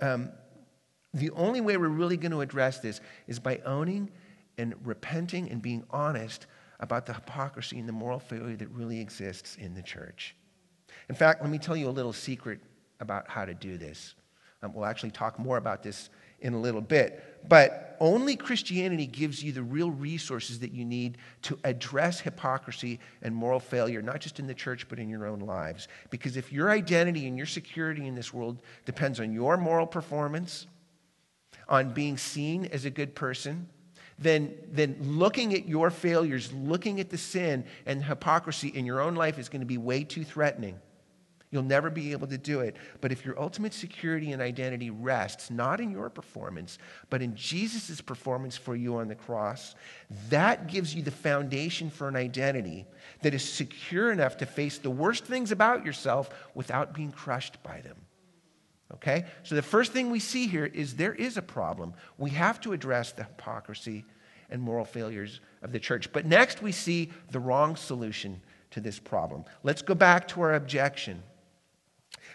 um, 0.00 0.30
the 1.12 1.30
only 1.30 1.60
way 1.60 1.76
we're 1.76 1.88
really 1.88 2.16
going 2.16 2.32
to 2.32 2.40
address 2.40 2.78
this 2.78 3.00
is 3.26 3.40
by 3.40 3.60
owning 3.64 4.10
and 4.58 4.74
repenting 4.84 5.50
and 5.50 5.60
being 5.60 5.84
honest 5.90 6.46
about 6.80 7.06
the 7.06 7.12
hypocrisy 7.12 7.78
and 7.78 7.88
the 7.88 7.92
moral 7.92 8.18
failure 8.18 8.56
that 8.56 8.68
really 8.70 9.00
exists 9.00 9.56
in 9.56 9.74
the 9.74 9.82
church. 9.82 10.34
In 11.08 11.14
fact, 11.14 11.42
let 11.42 11.50
me 11.50 11.58
tell 11.58 11.76
you 11.76 11.88
a 11.88 11.90
little 11.90 12.12
secret 12.12 12.60
about 13.00 13.28
how 13.28 13.44
to 13.44 13.54
do 13.54 13.76
this. 13.76 14.14
Um, 14.62 14.72
we'll 14.72 14.86
actually 14.86 15.10
talk 15.10 15.38
more 15.38 15.58
about 15.58 15.82
this 15.82 16.08
in 16.40 16.54
a 16.54 16.60
little 16.60 16.80
bit. 16.80 17.46
But 17.48 17.96
only 18.00 18.36
Christianity 18.36 19.06
gives 19.06 19.42
you 19.42 19.52
the 19.52 19.62
real 19.62 19.90
resources 19.90 20.58
that 20.60 20.72
you 20.72 20.84
need 20.84 21.18
to 21.42 21.58
address 21.64 22.20
hypocrisy 22.20 23.00
and 23.22 23.34
moral 23.34 23.60
failure, 23.60 24.02
not 24.02 24.20
just 24.20 24.38
in 24.38 24.46
the 24.46 24.54
church, 24.54 24.88
but 24.88 24.98
in 24.98 25.08
your 25.08 25.26
own 25.26 25.40
lives. 25.40 25.88
Because 26.10 26.36
if 26.36 26.52
your 26.52 26.70
identity 26.70 27.26
and 27.26 27.36
your 27.36 27.46
security 27.46 28.06
in 28.06 28.14
this 28.14 28.32
world 28.32 28.62
depends 28.84 29.20
on 29.20 29.32
your 29.32 29.56
moral 29.56 29.86
performance, 29.86 30.66
on 31.68 31.92
being 31.92 32.16
seen 32.16 32.66
as 32.66 32.84
a 32.84 32.90
good 32.90 33.14
person, 33.14 33.68
then, 34.18 34.54
then 34.70 34.96
looking 35.00 35.54
at 35.54 35.68
your 35.68 35.90
failures, 35.90 36.52
looking 36.52 37.00
at 37.00 37.10
the 37.10 37.18
sin 37.18 37.64
and 37.86 38.04
hypocrisy 38.04 38.68
in 38.68 38.86
your 38.86 39.00
own 39.00 39.14
life 39.14 39.38
is 39.38 39.48
going 39.48 39.60
to 39.60 39.66
be 39.66 39.78
way 39.78 40.04
too 40.04 40.24
threatening. 40.24 40.78
You'll 41.54 41.62
never 41.62 41.88
be 41.88 42.10
able 42.10 42.26
to 42.26 42.36
do 42.36 42.60
it. 42.60 42.74
But 43.00 43.12
if 43.12 43.24
your 43.24 43.40
ultimate 43.40 43.72
security 43.72 44.32
and 44.32 44.42
identity 44.42 44.90
rests 44.90 45.52
not 45.52 45.80
in 45.80 45.92
your 45.92 46.10
performance, 46.10 46.78
but 47.10 47.22
in 47.22 47.36
Jesus' 47.36 48.00
performance 48.00 48.56
for 48.56 48.74
you 48.74 48.96
on 48.96 49.06
the 49.06 49.14
cross, 49.14 49.76
that 50.30 50.66
gives 50.66 50.96
you 50.96 51.02
the 51.02 51.12
foundation 51.12 51.90
for 51.90 52.08
an 52.08 52.16
identity 52.16 52.86
that 53.22 53.34
is 53.34 53.48
secure 53.48 54.10
enough 54.10 54.36
to 54.38 54.46
face 54.46 54.78
the 54.78 54.90
worst 54.90 55.26
things 55.26 55.52
about 55.52 55.86
yourself 55.86 56.28
without 56.56 56.92
being 56.92 57.12
crushed 57.12 57.62
by 57.62 57.80
them. 57.82 57.96
Okay? 58.94 59.24
So 59.42 59.54
the 59.54 59.62
first 59.62 59.92
thing 59.92 60.10
we 60.10 60.20
see 60.20 60.46
here 60.46 60.66
is 60.66 60.96
there 60.96 61.14
is 61.14 61.36
a 61.36 61.42
problem. 61.42 61.94
We 62.16 62.30
have 62.30 62.60
to 62.60 62.72
address 62.72 63.12
the 63.12 63.24
hypocrisy 63.24 64.04
and 64.50 64.62
moral 64.62 64.84
failures 64.84 65.40
of 65.62 65.72
the 65.72 65.80
church. 65.80 66.12
But 66.12 66.26
next 66.26 66.62
we 66.62 66.72
see 66.72 67.10
the 67.30 67.40
wrong 67.40 67.76
solution 67.76 68.40
to 68.70 68.80
this 68.80 68.98
problem. 68.98 69.44
Let's 69.62 69.82
go 69.82 69.94
back 69.94 70.28
to 70.28 70.42
our 70.42 70.54
objection. 70.54 71.22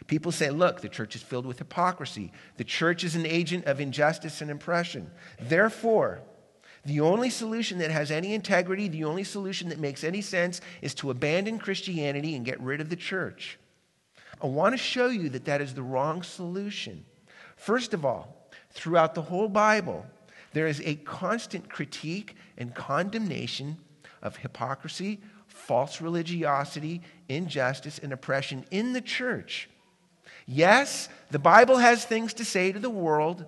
People 0.08 0.32
say, 0.32 0.50
look, 0.50 0.82
the 0.82 0.90
church 0.90 1.16
is 1.16 1.22
filled 1.22 1.46
with 1.46 1.60
hypocrisy. 1.60 2.32
The 2.58 2.64
church 2.64 3.04
is 3.04 3.16
an 3.16 3.26
agent 3.26 3.66
of 3.66 3.80
injustice 3.80 4.42
and 4.42 4.52
oppression. 4.52 5.10
Therefore, 5.40 6.22
the 6.86 7.02
only 7.02 7.30
solution 7.30 7.80
that 7.80 7.92
has 7.92 8.10
any 8.10 8.34
integrity, 8.34 8.88
the 8.88 9.04
only 9.04 9.24
solution 9.24 9.70
that 9.70 9.80
makes 9.80 10.04
any 10.04 10.22
sense, 10.22 10.62
is 10.82 10.94
to 10.96 11.12
abandon 11.12 11.60
Christianity 11.60 12.36
and 12.36 12.46
get 12.46 12.60
rid 12.62 12.80
of 12.80 12.90
the 12.90 12.96
church. 12.96 13.60
I 14.42 14.48
want 14.48 14.74
to 14.74 14.78
show 14.78 15.08
you 15.08 15.30
that 15.30 15.46
that 15.46 15.62
is 15.62 15.74
the 15.74 15.84
wrong 15.84 16.24
solution. 16.24 17.06
First 17.56 17.94
of 17.94 18.06
all, 18.06 18.50
throughout 18.72 19.16
the 19.16 19.22
whole 19.22 19.50
Bible, 19.50 20.06
there 20.54 20.68
is 20.68 20.82
a 20.86 20.96
constant 20.96 21.70
critique 21.70 22.36
and 22.58 22.74
condemnation 22.74 23.78
of 24.22 24.38
hypocrisy, 24.38 25.20
false 25.48 26.02
religiosity, 26.02 27.02
injustice, 27.28 28.00
and 28.00 28.14
oppression 28.14 28.66
in 28.72 28.94
the 28.94 29.02
church. 29.02 29.70
Yes, 30.46 31.10
the 31.32 31.40
Bible 31.40 31.78
has 31.78 32.06
things 32.06 32.34
to 32.36 32.46
say 32.46 32.72
to 32.72 32.80
the 32.80 32.90
world, 32.90 33.46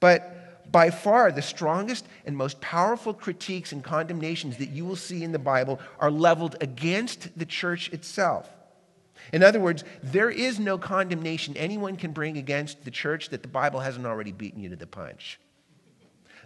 but 0.00 0.72
by 0.72 0.90
far 0.90 1.30
the 1.32 1.42
strongest 1.42 2.06
and 2.24 2.36
most 2.36 2.60
powerful 2.60 3.12
critiques 3.12 3.72
and 3.72 3.82
condemnations 3.82 4.56
that 4.58 4.70
you 4.70 4.84
will 4.84 4.96
see 4.96 5.24
in 5.24 5.32
the 5.32 5.38
Bible 5.38 5.80
are 5.98 6.10
leveled 6.10 6.56
against 6.60 7.38
the 7.38 7.46
church 7.46 7.92
itself. 7.92 8.48
In 9.32 9.42
other 9.42 9.60
words, 9.60 9.84
there 10.02 10.30
is 10.30 10.58
no 10.58 10.78
condemnation 10.78 11.56
anyone 11.56 11.96
can 11.96 12.12
bring 12.12 12.36
against 12.36 12.84
the 12.84 12.90
church 12.90 13.30
that 13.30 13.42
the 13.42 13.48
Bible 13.48 13.80
hasn't 13.80 14.06
already 14.06 14.32
beaten 14.32 14.60
you 14.60 14.68
to 14.70 14.76
the 14.76 14.86
punch. 14.86 15.38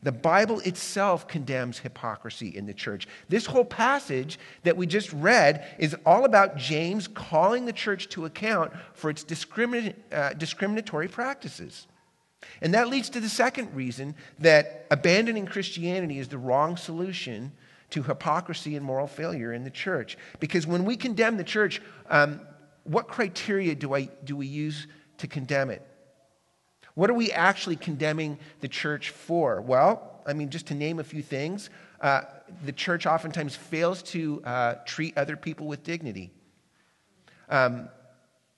The 0.02 0.12
Bible 0.12 0.60
itself 0.60 1.26
condemns 1.26 1.78
hypocrisy 1.78 2.48
in 2.48 2.66
the 2.66 2.74
church. 2.74 3.08
This 3.30 3.46
whole 3.46 3.64
passage 3.64 4.38
that 4.62 4.76
we 4.76 4.86
just 4.86 5.10
read 5.14 5.66
is 5.78 5.96
all 6.04 6.26
about 6.26 6.56
James 6.56 7.08
calling 7.08 7.64
the 7.64 7.72
church 7.72 8.10
to 8.10 8.26
account 8.26 8.72
for 8.92 9.08
its 9.08 9.24
uh, 9.24 10.34
discriminatory 10.36 11.08
practices. 11.08 11.86
And 12.60 12.74
that 12.74 12.88
leads 12.88 13.08
to 13.10 13.20
the 13.20 13.30
second 13.30 13.74
reason 13.74 14.14
that 14.38 14.86
abandoning 14.90 15.46
Christianity 15.46 16.18
is 16.18 16.28
the 16.28 16.36
wrong 16.36 16.76
solution 16.76 17.52
to 17.90 18.02
hypocrisy 18.02 18.76
and 18.76 18.84
moral 18.84 19.06
failure 19.06 19.54
in 19.54 19.64
the 19.64 19.70
church. 19.70 20.18
Because 20.38 20.66
when 20.66 20.84
we 20.84 20.96
condemn 20.96 21.38
the 21.38 21.44
church, 21.44 21.80
um, 22.10 22.40
what 22.84 23.08
criteria 23.08 23.74
do, 23.74 23.94
I, 23.94 24.08
do 24.24 24.36
we 24.36 24.46
use 24.46 24.86
to 25.18 25.26
condemn 25.26 25.70
it? 25.70 25.82
What 26.94 27.10
are 27.10 27.14
we 27.14 27.32
actually 27.32 27.76
condemning 27.76 28.38
the 28.60 28.68
church 28.68 29.10
for? 29.10 29.60
Well, 29.60 30.22
I 30.26 30.32
mean, 30.32 30.48
just 30.48 30.66
to 30.66 30.74
name 30.74 31.00
a 31.00 31.04
few 31.04 31.22
things, 31.22 31.70
uh, 32.00 32.22
the 32.64 32.72
church 32.72 33.06
oftentimes 33.06 33.56
fails 33.56 34.02
to 34.04 34.42
uh, 34.44 34.74
treat 34.86 35.16
other 35.18 35.36
people 35.36 35.66
with 35.66 35.82
dignity. 35.82 36.30
Um, 37.48 37.88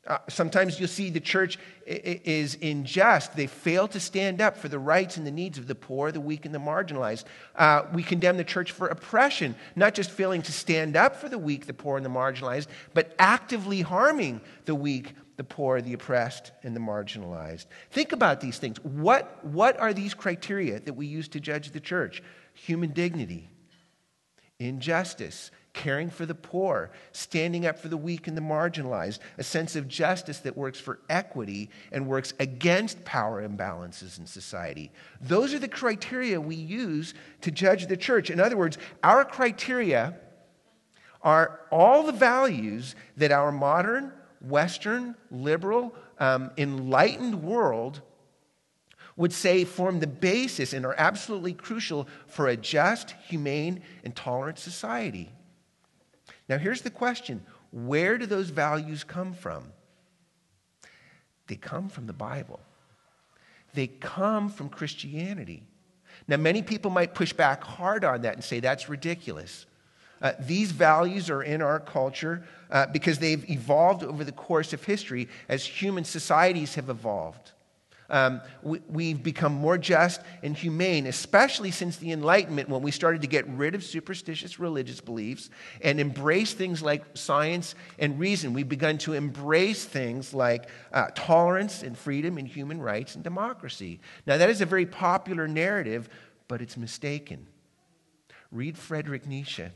uh, 0.06 0.18
sometimes 0.28 0.78
you'll 0.78 0.88
see 0.88 1.10
the 1.10 1.20
church 1.20 1.58
is 1.86 2.56
unjust. 2.62 3.34
They 3.36 3.46
fail 3.46 3.88
to 3.88 4.00
stand 4.00 4.40
up 4.40 4.56
for 4.56 4.68
the 4.68 4.78
rights 4.78 5.16
and 5.16 5.26
the 5.26 5.30
needs 5.30 5.58
of 5.58 5.66
the 5.66 5.74
poor, 5.74 6.12
the 6.12 6.20
weak, 6.20 6.44
and 6.44 6.54
the 6.54 6.58
marginalized. 6.58 7.24
Uh, 7.54 7.82
we 7.92 8.02
condemn 8.02 8.36
the 8.36 8.44
church 8.44 8.72
for 8.72 8.88
oppression, 8.88 9.54
not 9.74 9.94
just 9.94 10.10
failing 10.10 10.42
to 10.42 10.52
stand 10.52 10.96
up 10.96 11.16
for 11.16 11.28
the 11.28 11.38
weak, 11.38 11.66
the 11.66 11.74
poor, 11.74 11.96
and 11.96 12.06
the 12.06 12.10
marginalized, 12.10 12.66
but 12.94 13.14
actively 13.18 13.82
harming 13.82 14.40
the 14.64 14.74
weak, 14.74 15.14
the 15.36 15.44
poor, 15.44 15.80
the 15.80 15.92
oppressed, 15.92 16.52
and 16.62 16.74
the 16.74 16.80
marginalized. 16.80 17.66
Think 17.90 18.12
about 18.12 18.40
these 18.40 18.58
things. 18.58 18.78
What, 18.82 19.44
what 19.44 19.78
are 19.78 19.92
these 19.92 20.14
criteria 20.14 20.80
that 20.80 20.94
we 20.94 21.06
use 21.06 21.28
to 21.28 21.40
judge 21.40 21.70
the 21.70 21.80
church? 21.80 22.22
Human 22.54 22.90
dignity, 22.90 23.50
injustice, 24.58 25.50
caring 25.76 26.08
for 26.08 26.24
the 26.24 26.34
poor, 26.34 26.90
standing 27.12 27.66
up 27.66 27.78
for 27.78 27.88
the 27.88 27.98
weak 27.98 28.26
and 28.26 28.36
the 28.36 28.40
marginalized, 28.40 29.18
a 29.36 29.44
sense 29.44 29.76
of 29.76 29.86
justice 29.86 30.38
that 30.38 30.56
works 30.56 30.80
for 30.80 30.98
equity 31.10 31.68
and 31.92 32.08
works 32.08 32.32
against 32.40 33.04
power 33.04 33.46
imbalances 33.46 34.18
in 34.18 34.26
society. 34.26 34.90
Those 35.20 35.52
are 35.52 35.58
the 35.58 35.68
criteria 35.68 36.40
we 36.40 36.56
use 36.56 37.12
to 37.42 37.50
judge 37.50 37.86
the 37.86 37.96
church. 37.96 38.30
In 38.30 38.40
other 38.40 38.56
words, 38.56 38.78
our 39.04 39.22
criteria 39.22 40.16
are 41.20 41.60
all 41.70 42.04
the 42.04 42.12
values 42.12 42.96
that 43.18 43.30
our 43.30 43.52
modern 43.52 44.12
Western, 44.40 45.14
liberal, 45.30 45.94
um, 46.18 46.50
enlightened 46.56 47.42
world 47.42 48.00
would 49.16 49.32
say 49.32 49.64
form 49.64 50.00
the 50.00 50.06
basis 50.06 50.72
and 50.72 50.86
are 50.86 50.94
absolutely 50.96 51.52
crucial 51.52 52.08
for 52.26 52.48
a 52.48 52.56
just, 52.56 53.10
humane, 53.28 53.82
and 54.04 54.16
tolerant 54.16 54.58
society. 54.58 55.32
Now, 56.48 56.58
here's 56.58 56.82
the 56.82 56.90
question 56.90 57.44
where 57.70 58.18
do 58.18 58.26
those 58.26 58.50
values 58.50 59.04
come 59.04 59.32
from? 59.32 59.64
They 61.46 61.56
come 61.56 61.88
from 61.88 62.06
the 62.06 62.12
Bible, 62.12 62.60
they 63.74 63.86
come 63.86 64.48
from 64.48 64.68
Christianity. 64.68 65.62
Now, 66.28 66.38
many 66.38 66.62
people 66.62 66.90
might 66.90 67.14
push 67.14 67.32
back 67.32 67.62
hard 67.62 68.02
on 68.02 68.22
that 68.22 68.34
and 68.34 68.42
say 68.42 68.58
that's 68.58 68.88
ridiculous. 68.88 69.66
Uh, 70.22 70.32
these 70.40 70.72
values 70.72 71.28
are 71.28 71.42
in 71.42 71.60
our 71.60 71.78
culture 71.78 72.42
uh, 72.70 72.86
because 72.86 73.18
they've 73.18 73.48
evolved 73.50 74.02
over 74.02 74.24
the 74.24 74.32
course 74.32 74.72
of 74.72 74.82
history 74.82 75.28
as 75.48 75.64
human 75.64 76.04
societies 76.04 76.74
have 76.74 76.88
evolved. 76.88 77.52
Um, 78.08 78.40
we, 78.62 79.10
have 79.10 79.22
become 79.22 79.52
more 79.52 79.76
just 79.76 80.20
and 80.42 80.56
humane, 80.56 81.06
especially 81.06 81.72
since 81.72 81.96
the 81.96 82.12
Enlightenment, 82.12 82.68
when 82.68 82.82
we 82.82 82.92
started 82.92 83.22
to 83.22 83.26
get 83.26 83.48
rid 83.48 83.74
of 83.74 83.82
superstitious 83.82 84.60
religious 84.60 85.00
beliefs 85.00 85.50
and 85.80 85.98
embrace 85.98 86.52
things 86.52 86.82
like 86.82 87.04
science 87.14 87.74
and 87.98 88.18
reason. 88.18 88.52
We've 88.52 88.68
begun 88.68 88.98
to 88.98 89.14
embrace 89.14 89.84
things 89.84 90.32
like 90.32 90.68
uh, 90.92 91.08
tolerance 91.14 91.82
and 91.82 91.98
freedom 91.98 92.38
and 92.38 92.46
human 92.46 92.80
rights 92.80 93.16
and 93.16 93.24
democracy. 93.24 94.00
Now, 94.26 94.36
that 94.38 94.50
is 94.50 94.60
a 94.60 94.66
very 94.66 94.86
popular 94.86 95.48
narrative, 95.48 96.08
but 96.46 96.62
it's 96.62 96.76
mistaken. 96.76 97.48
Read 98.52 98.78
Friedrich 98.78 99.26
Nietzsche. 99.26 99.66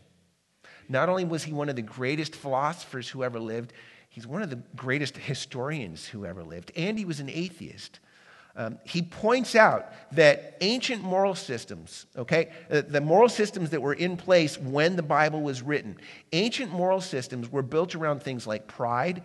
Not 0.88 1.08
only 1.08 1.24
was 1.24 1.44
he 1.44 1.52
one 1.52 1.68
of 1.68 1.76
the 1.76 1.82
greatest 1.82 2.34
philosophers 2.34 3.08
who 3.08 3.22
ever 3.22 3.38
lived, 3.38 3.72
he's 4.08 4.26
one 4.26 4.42
of 4.42 4.50
the 4.50 4.60
greatest 4.76 5.16
historians 5.16 6.06
who 6.06 6.26
ever 6.26 6.42
lived, 6.42 6.72
and 6.76 6.98
he 6.98 7.04
was 7.04 7.20
an 7.20 7.30
atheist. 7.30 8.00
Um, 8.56 8.78
he 8.84 9.02
points 9.02 9.54
out 9.54 9.92
that 10.12 10.56
ancient 10.60 11.02
moral 11.02 11.34
systems, 11.34 12.06
okay, 12.16 12.50
uh, 12.70 12.82
the 12.86 13.00
moral 13.00 13.28
systems 13.28 13.70
that 13.70 13.80
were 13.80 13.94
in 13.94 14.16
place 14.16 14.58
when 14.58 14.96
the 14.96 15.02
Bible 15.02 15.40
was 15.40 15.62
written, 15.62 15.96
ancient 16.32 16.72
moral 16.72 17.00
systems 17.00 17.50
were 17.50 17.62
built 17.62 17.94
around 17.94 18.22
things 18.22 18.46
like 18.46 18.66
pride, 18.66 19.22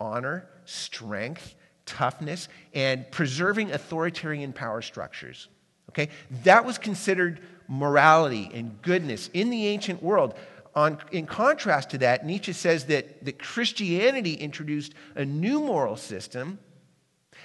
honor, 0.00 0.48
strength, 0.64 1.54
toughness, 1.84 2.48
and 2.74 3.10
preserving 3.10 3.72
authoritarian 3.72 4.52
power 4.52 4.80
structures. 4.80 5.48
Okay? 5.90 6.08
That 6.44 6.64
was 6.64 6.78
considered 6.78 7.40
morality 7.68 8.50
and 8.54 8.80
goodness 8.82 9.28
in 9.34 9.50
the 9.50 9.66
ancient 9.66 10.02
world. 10.02 10.34
On, 10.74 10.98
in 11.10 11.26
contrast 11.26 11.90
to 11.90 11.98
that, 11.98 12.24
Nietzsche 12.24 12.54
says 12.54 12.86
that, 12.86 13.24
that 13.24 13.38
Christianity 13.38 14.34
introduced 14.34 14.94
a 15.14 15.24
new 15.24 15.60
moral 15.60 15.96
system 15.96 16.58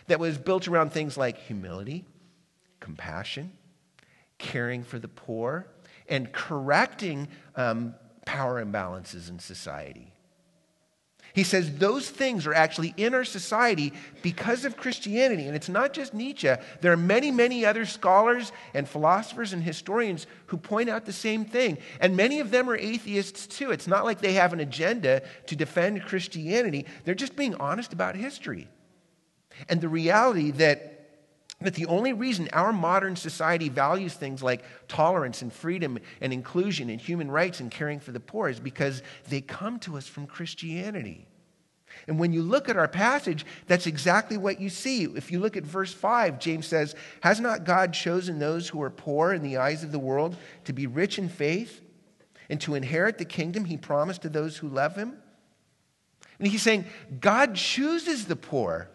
that 0.07 0.19
was 0.19 0.37
built 0.37 0.67
around 0.67 0.91
things 0.91 1.17
like 1.17 1.37
humility, 1.37 2.05
compassion, 2.79 3.51
caring 4.37 4.83
for 4.83 4.99
the 4.99 5.07
poor, 5.07 5.67
and 6.09 6.31
correcting 6.31 7.27
um, 7.55 7.93
power 8.25 8.63
imbalances 8.63 9.29
in 9.29 9.39
society. 9.39 10.13
He 11.33 11.43
says 11.43 11.77
those 11.77 12.09
things 12.09 12.47
are 12.47 12.53
actually 12.53 12.95
in 12.97 13.13
our 13.13 13.23
society 13.23 13.93
because 14.23 14.65
of 14.65 14.75
Christianity. 14.75 15.45
And 15.45 15.55
it's 15.55 15.69
not 15.69 15.93
just 15.93 16.15
Nietzsche. 16.15 16.51
There 16.81 16.91
are 16.91 16.97
many, 16.97 17.29
many 17.29 17.63
other 17.63 17.85
scholars 17.85 18.51
and 18.73 18.89
philosophers 18.89 19.53
and 19.53 19.61
historians 19.61 20.25
who 20.47 20.57
point 20.57 20.89
out 20.89 21.05
the 21.05 21.13
same 21.13 21.45
thing. 21.45 21.77
And 21.99 22.17
many 22.17 22.39
of 22.39 22.49
them 22.49 22.67
are 22.67 22.75
atheists 22.75 23.45
too. 23.45 23.69
It's 23.69 23.85
not 23.85 24.03
like 24.03 24.19
they 24.19 24.33
have 24.33 24.51
an 24.51 24.61
agenda 24.61 25.21
to 25.45 25.55
defend 25.55 26.01
Christianity, 26.01 26.87
they're 27.05 27.13
just 27.13 27.35
being 27.35 27.53
honest 27.55 27.93
about 27.93 28.15
history. 28.15 28.67
And 29.69 29.81
the 29.81 29.89
reality 29.89 30.51
that 30.51 30.93
that 31.59 31.73
the 31.73 31.87
only 31.87 32.13
reason 32.13 32.47
our 32.53 32.71
modern 32.71 33.15
society 33.15 33.67
values 33.67 34.13
things 34.13 34.43
like 34.43 34.63
tolerance 34.87 35.41
and 35.41 35.51
freedom 35.51 35.97
and 36.21 36.31
inclusion 36.31 36.89
and 36.89 37.01
human 37.01 37.31
rights 37.31 37.59
and 37.59 37.71
caring 37.71 37.99
for 37.99 38.11
the 38.11 38.19
poor 38.19 38.47
is 38.47 38.59
because 38.59 39.01
they 39.29 39.41
come 39.41 39.79
to 39.79 39.97
us 39.97 40.07
from 40.07 40.27
Christianity. 40.27 41.27
And 42.07 42.19
when 42.19 42.31
you 42.31 42.43
look 42.43 42.69
at 42.69 42.77
our 42.77 42.87
passage, 42.87 43.43
that's 43.65 43.87
exactly 43.87 44.37
what 44.37 44.61
you 44.61 44.69
see. 44.69 45.05
If 45.05 45.31
you 45.31 45.39
look 45.39 45.57
at 45.57 45.63
verse 45.63 45.91
5, 45.91 46.37
James 46.37 46.67
says, 46.67 46.95
Has 47.21 47.39
not 47.39 47.63
God 47.63 47.91
chosen 47.91 48.37
those 48.37 48.69
who 48.69 48.81
are 48.83 48.91
poor 48.91 49.33
in 49.33 49.41
the 49.41 49.57
eyes 49.57 49.83
of 49.83 49.91
the 49.91 49.97
world 49.97 50.37
to 50.65 50.73
be 50.73 50.85
rich 50.85 51.17
in 51.17 51.27
faith 51.27 51.81
and 52.49 52.61
to 52.61 52.75
inherit 52.75 53.17
the 53.17 53.25
kingdom 53.25 53.65
he 53.65 53.77
promised 53.77 54.21
to 54.21 54.29
those 54.29 54.57
who 54.57 54.67
love 54.67 54.95
him? 54.95 55.17
And 56.37 56.47
he's 56.47 56.61
saying, 56.61 56.85
God 57.19 57.55
chooses 57.55 58.25
the 58.25 58.35
poor. 58.35 58.89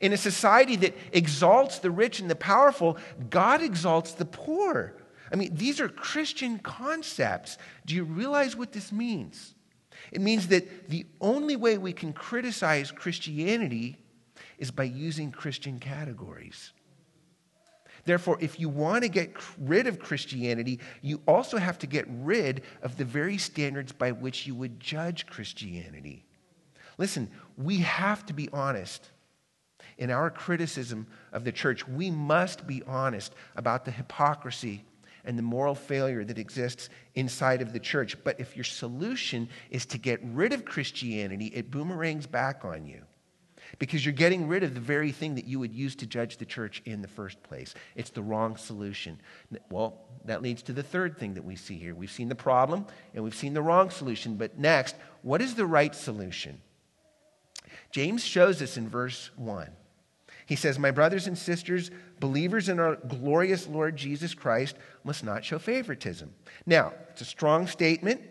In 0.00 0.12
a 0.12 0.16
society 0.16 0.76
that 0.76 0.96
exalts 1.12 1.80
the 1.80 1.90
rich 1.90 2.20
and 2.20 2.30
the 2.30 2.36
powerful, 2.36 2.98
God 3.30 3.62
exalts 3.62 4.12
the 4.12 4.24
poor. 4.24 4.94
I 5.32 5.36
mean, 5.36 5.54
these 5.54 5.80
are 5.80 5.88
Christian 5.88 6.58
concepts. 6.58 7.58
Do 7.84 7.94
you 7.94 8.04
realize 8.04 8.56
what 8.56 8.72
this 8.72 8.92
means? 8.92 9.54
It 10.12 10.20
means 10.20 10.48
that 10.48 10.88
the 10.88 11.06
only 11.20 11.56
way 11.56 11.78
we 11.78 11.92
can 11.92 12.12
criticize 12.12 12.90
Christianity 12.90 13.96
is 14.58 14.70
by 14.70 14.84
using 14.84 15.32
Christian 15.32 15.78
categories. 15.78 16.72
Therefore, 18.04 18.38
if 18.40 18.58
you 18.58 18.68
want 18.68 19.02
to 19.02 19.08
get 19.08 19.34
rid 19.58 19.86
of 19.86 19.98
Christianity, 19.98 20.80
you 21.02 21.20
also 21.26 21.58
have 21.58 21.78
to 21.80 21.86
get 21.86 22.06
rid 22.08 22.62
of 22.82 22.96
the 22.96 23.04
very 23.04 23.36
standards 23.36 23.92
by 23.92 24.12
which 24.12 24.46
you 24.46 24.54
would 24.54 24.80
judge 24.80 25.26
Christianity. 25.26 26.24
Listen, 26.96 27.28
we 27.56 27.78
have 27.78 28.24
to 28.26 28.32
be 28.32 28.48
honest 28.52 29.10
in 29.98 30.10
our 30.10 30.30
criticism 30.30 31.06
of 31.32 31.44
the 31.44 31.52
church, 31.52 31.86
we 31.86 32.10
must 32.10 32.66
be 32.66 32.82
honest 32.86 33.34
about 33.56 33.84
the 33.84 33.90
hypocrisy 33.90 34.84
and 35.24 35.36
the 35.36 35.42
moral 35.42 35.74
failure 35.74 36.24
that 36.24 36.38
exists 36.38 36.88
inside 37.14 37.60
of 37.60 37.72
the 37.72 37.80
church. 37.80 38.16
But 38.24 38.40
if 38.40 38.56
your 38.56 38.64
solution 38.64 39.48
is 39.70 39.84
to 39.86 39.98
get 39.98 40.20
rid 40.22 40.52
of 40.52 40.64
Christianity, 40.64 41.46
it 41.46 41.70
boomerangs 41.70 42.26
back 42.26 42.64
on 42.64 42.86
you 42.86 43.02
because 43.78 44.04
you're 44.04 44.14
getting 44.14 44.48
rid 44.48 44.62
of 44.62 44.74
the 44.74 44.80
very 44.80 45.12
thing 45.12 45.34
that 45.34 45.44
you 45.44 45.58
would 45.58 45.74
use 45.74 45.94
to 45.96 46.06
judge 46.06 46.38
the 46.38 46.46
church 46.46 46.80
in 46.86 47.02
the 47.02 47.08
first 47.08 47.42
place. 47.42 47.74
It's 47.94 48.10
the 48.10 48.22
wrong 48.22 48.56
solution. 48.56 49.20
Well, 49.70 50.00
that 50.24 50.42
leads 50.42 50.62
to 50.62 50.72
the 50.72 50.82
third 50.82 51.18
thing 51.18 51.34
that 51.34 51.44
we 51.44 51.56
see 51.56 51.76
here. 51.76 51.94
We've 51.94 52.10
seen 52.10 52.28
the 52.28 52.34
problem 52.34 52.86
and 53.14 53.22
we've 53.22 53.34
seen 53.34 53.52
the 53.52 53.62
wrong 53.62 53.90
solution, 53.90 54.36
but 54.36 54.58
next, 54.58 54.96
what 55.22 55.42
is 55.42 55.54
the 55.54 55.66
right 55.66 55.94
solution? 55.94 56.60
James 57.90 58.24
shows 58.24 58.62
us 58.62 58.76
in 58.76 58.88
verse 58.88 59.30
1. 59.36 59.70
He 60.48 60.56
says, 60.56 60.78
My 60.78 60.90
brothers 60.90 61.26
and 61.26 61.36
sisters, 61.36 61.90
believers 62.20 62.70
in 62.70 62.80
our 62.80 62.96
glorious 62.96 63.68
Lord 63.68 63.96
Jesus 63.96 64.32
Christ 64.32 64.76
must 65.04 65.22
not 65.22 65.44
show 65.44 65.58
favoritism. 65.58 66.32
Now, 66.64 66.94
it's 67.10 67.20
a 67.20 67.26
strong 67.26 67.66
statement. 67.66 68.22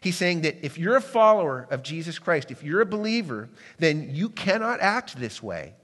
He's 0.00 0.14
saying 0.14 0.42
that 0.42 0.64
if 0.64 0.78
you're 0.78 0.96
a 0.96 1.00
follower 1.00 1.66
of 1.72 1.82
Jesus 1.82 2.20
Christ, 2.20 2.52
if 2.52 2.62
you're 2.62 2.80
a 2.80 2.86
believer, 2.86 3.48
then 3.78 4.14
you 4.14 4.28
cannot 4.28 4.78
act 4.78 5.16
this 5.16 5.42
way. 5.42 5.74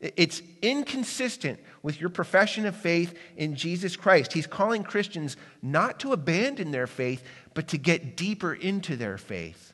It's 0.00 0.40
inconsistent 0.62 1.60
with 1.82 2.00
your 2.00 2.08
profession 2.08 2.64
of 2.64 2.74
faith 2.74 3.18
in 3.36 3.54
Jesus 3.54 3.96
Christ. 3.96 4.32
He's 4.32 4.46
calling 4.46 4.82
Christians 4.82 5.36
not 5.60 6.00
to 6.00 6.12
abandon 6.12 6.70
their 6.70 6.86
faith, 6.86 7.22
but 7.52 7.68
to 7.68 7.76
get 7.76 8.16
deeper 8.16 8.54
into 8.54 8.96
their 8.96 9.18
faith. 9.18 9.65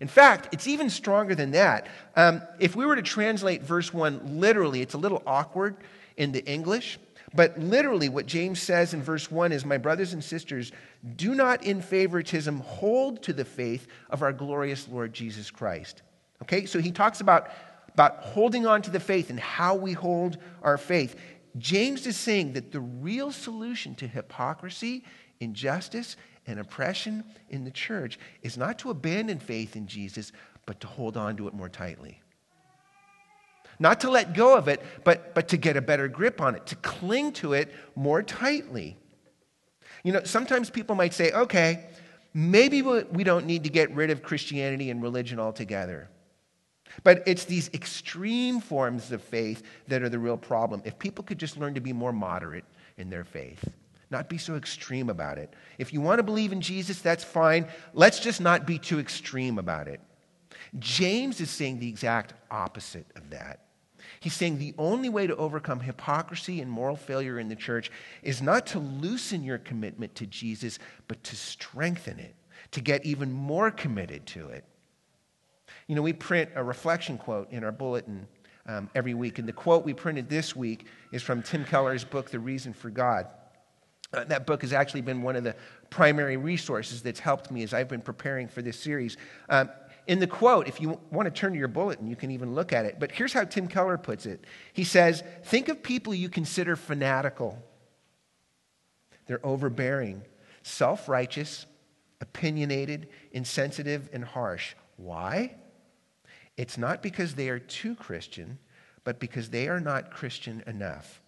In 0.00 0.08
fact, 0.08 0.48
it's 0.52 0.66
even 0.66 0.90
stronger 0.90 1.34
than 1.34 1.52
that. 1.52 1.86
Um, 2.16 2.42
if 2.58 2.76
we 2.76 2.84
were 2.84 2.96
to 2.96 3.02
translate 3.02 3.62
verse 3.62 3.92
1 3.92 4.40
literally, 4.40 4.82
it's 4.82 4.94
a 4.94 4.98
little 4.98 5.22
awkward 5.26 5.76
in 6.16 6.32
the 6.32 6.44
English, 6.44 6.98
but 7.34 7.58
literally 7.58 8.08
what 8.08 8.26
James 8.26 8.60
says 8.60 8.94
in 8.94 9.02
verse 9.02 9.30
1 9.30 9.52
is 9.52 9.64
My 9.64 9.78
brothers 9.78 10.12
and 10.12 10.22
sisters, 10.22 10.72
do 11.16 11.34
not 11.34 11.64
in 11.64 11.80
favoritism 11.80 12.60
hold 12.60 13.22
to 13.24 13.32
the 13.32 13.44
faith 13.44 13.86
of 14.10 14.22
our 14.22 14.32
glorious 14.32 14.88
Lord 14.88 15.12
Jesus 15.12 15.50
Christ. 15.50 16.02
Okay, 16.42 16.66
so 16.66 16.80
he 16.80 16.90
talks 16.90 17.20
about, 17.20 17.50
about 17.94 18.18
holding 18.18 18.66
on 18.66 18.82
to 18.82 18.90
the 18.90 19.00
faith 19.00 19.30
and 19.30 19.40
how 19.40 19.74
we 19.74 19.92
hold 19.92 20.38
our 20.62 20.78
faith. 20.78 21.16
James 21.58 22.06
is 22.06 22.16
saying 22.16 22.52
that 22.52 22.72
the 22.72 22.80
real 22.80 23.32
solution 23.32 23.94
to 23.96 24.06
hypocrisy, 24.06 25.04
injustice, 25.40 26.16
and 26.46 26.60
oppression 26.60 27.24
in 27.50 27.64
the 27.64 27.70
church 27.70 28.18
is 28.42 28.56
not 28.56 28.78
to 28.80 28.90
abandon 28.90 29.38
faith 29.38 29.76
in 29.76 29.86
Jesus, 29.86 30.32
but 30.64 30.80
to 30.80 30.86
hold 30.86 31.16
on 31.16 31.36
to 31.36 31.48
it 31.48 31.54
more 31.54 31.68
tightly. 31.68 32.20
Not 33.78 34.00
to 34.00 34.10
let 34.10 34.34
go 34.34 34.56
of 34.56 34.68
it, 34.68 34.82
but, 35.04 35.34
but 35.34 35.48
to 35.48 35.56
get 35.56 35.76
a 35.76 35.82
better 35.82 36.08
grip 36.08 36.40
on 36.40 36.54
it, 36.54 36.66
to 36.66 36.76
cling 36.76 37.32
to 37.32 37.52
it 37.52 37.74
more 37.94 38.22
tightly. 38.22 38.96
You 40.02 40.12
know, 40.12 40.22
sometimes 40.24 40.70
people 40.70 40.96
might 40.96 41.12
say, 41.12 41.32
okay, 41.32 41.86
maybe 42.32 42.80
we 42.82 43.24
don't 43.24 43.46
need 43.46 43.64
to 43.64 43.70
get 43.70 43.90
rid 43.94 44.10
of 44.10 44.22
Christianity 44.22 44.90
and 44.90 45.02
religion 45.02 45.38
altogether. 45.38 46.08
But 47.04 47.22
it's 47.26 47.44
these 47.44 47.68
extreme 47.74 48.60
forms 48.60 49.12
of 49.12 49.22
faith 49.22 49.62
that 49.88 50.02
are 50.02 50.08
the 50.08 50.18
real 50.18 50.36
problem. 50.38 50.80
If 50.84 50.98
people 50.98 51.24
could 51.24 51.38
just 51.38 51.58
learn 51.58 51.74
to 51.74 51.80
be 51.80 51.92
more 51.92 52.12
moderate 52.12 52.64
in 52.96 53.10
their 53.10 53.24
faith, 53.24 53.68
not 54.16 54.30
be 54.30 54.38
so 54.38 54.56
extreme 54.56 55.10
about 55.10 55.36
it. 55.36 55.52
If 55.76 55.92
you 55.92 56.00
want 56.00 56.20
to 56.20 56.22
believe 56.22 56.50
in 56.50 56.62
Jesus, 56.62 57.02
that's 57.02 57.22
fine. 57.22 57.68
Let's 57.92 58.18
just 58.18 58.40
not 58.40 58.66
be 58.66 58.78
too 58.78 58.98
extreme 58.98 59.58
about 59.58 59.88
it. 59.88 60.00
James 60.78 61.38
is 61.40 61.50
saying 61.50 61.80
the 61.80 61.88
exact 61.88 62.32
opposite 62.50 63.06
of 63.14 63.28
that. 63.30 63.60
He's 64.20 64.32
saying 64.32 64.58
the 64.58 64.74
only 64.78 65.10
way 65.10 65.26
to 65.26 65.36
overcome 65.36 65.80
hypocrisy 65.80 66.62
and 66.62 66.70
moral 66.70 66.96
failure 66.96 67.38
in 67.38 67.48
the 67.48 67.56
church 67.56 67.90
is 68.22 68.40
not 68.40 68.66
to 68.68 68.78
loosen 68.78 69.44
your 69.44 69.58
commitment 69.58 70.14
to 70.14 70.26
Jesus, 70.26 70.78
but 71.08 71.22
to 71.24 71.36
strengthen 71.36 72.18
it, 72.18 72.34
to 72.70 72.80
get 72.80 73.04
even 73.04 73.30
more 73.30 73.70
committed 73.70 74.24
to 74.28 74.48
it. 74.48 74.64
You 75.88 75.94
know, 75.94 76.02
we 76.02 76.14
print 76.14 76.50
a 76.54 76.64
reflection 76.64 77.18
quote 77.18 77.50
in 77.50 77.64
our 77.64 77.72
bulletin 77.72 78.26
um, 78.66 78.88
every 78.94 79.14
week, 79.14 79.38
and 79.38 79.46
the 79.46 79.52
quote 79.52 79.84
we 79.84 79.92
printed 79.92 80.30
this 80.30 80.56
week 80.56 80.86
is 81.12 81.22
from 81.22 81.42
Tim 81.42 81.66
Keller's 81.66 82.04
book, 82.04 82.30
The 82.30 82.40
Reason 82.40 82.72
for 82.72 82.88
God. 82.88 83.26
Uh, 84.12 84.24
that 84.24 84.46
book 84.46 84.62
has 84.62 84.72
actually 84.72 85.00
been 85.00 85.22
one 85.22 85.36
of 85.36 85.44
the 85.44 85.54
primary 85.90 86.36
resources 86.36 87.02
that's 87.02 87.20
helped 87.20 87.50
me 87.50 87.62
as 87.62 87.74
I've 87.74 87.88
been 87.88 88.00
preparing 88.00 88.48
for 88.48 88.62
this 88.62 88.78
series. 88.78 89.16
Um, 89.48 89.68
in 90.06 90.20
the 90.20 90.26
quote, 90.26 90.68
if 90.68 90.80
you 90.80 91.00
want 91.10 91.26
to 91.26 91.30
turn 91.32 91.52
to 91.52 91.58
your 91.58 91.68
bulletin, 91.68 92.06
you 92.06 92.14
can 92.14 92.30
even 92.30 92.54
look 92.54 92.72
at 92.72 92.84
it. 92.84 93.00
But 93.00 93.10
here's 93.10 93.32
how 93.32 93.44
Tim 93.44 93.66
Keller 93.66 93.98
puts 93.98 94.26
it 94.26 94.44
He 94.72 94.84
says, 94.84 95.22
Think 95.44 95.68
of 95.68 95.82
people 95.82 96.14
you 96.14 96.28
consider 96.28 96.76
fanatical. 96.76 97.60
They're 99.26 99.44
overbearing, 99.44 100.22
self 100.62 101.08
righteous, 101.08 101.66
opinionated, 102.20 103.08
insensitive, 103.32 104.08
and 104.12 104.24
harsh. 104.24 104.74
Why? 104.96 105.56
It's 106.56 106.78
not 106.78 107.02
because 107.02 107.34
they 107.34 107.48
are 107.48 107.58
too 107.58 107.94
Christian, 107.96 108.58
but 109.04 109.18
because 109.18 109.50
they 109.50 109.68
are 109.68 109.80
not 109.80 110.10
Christian 110.10 110.62
enough. 110.66 111.20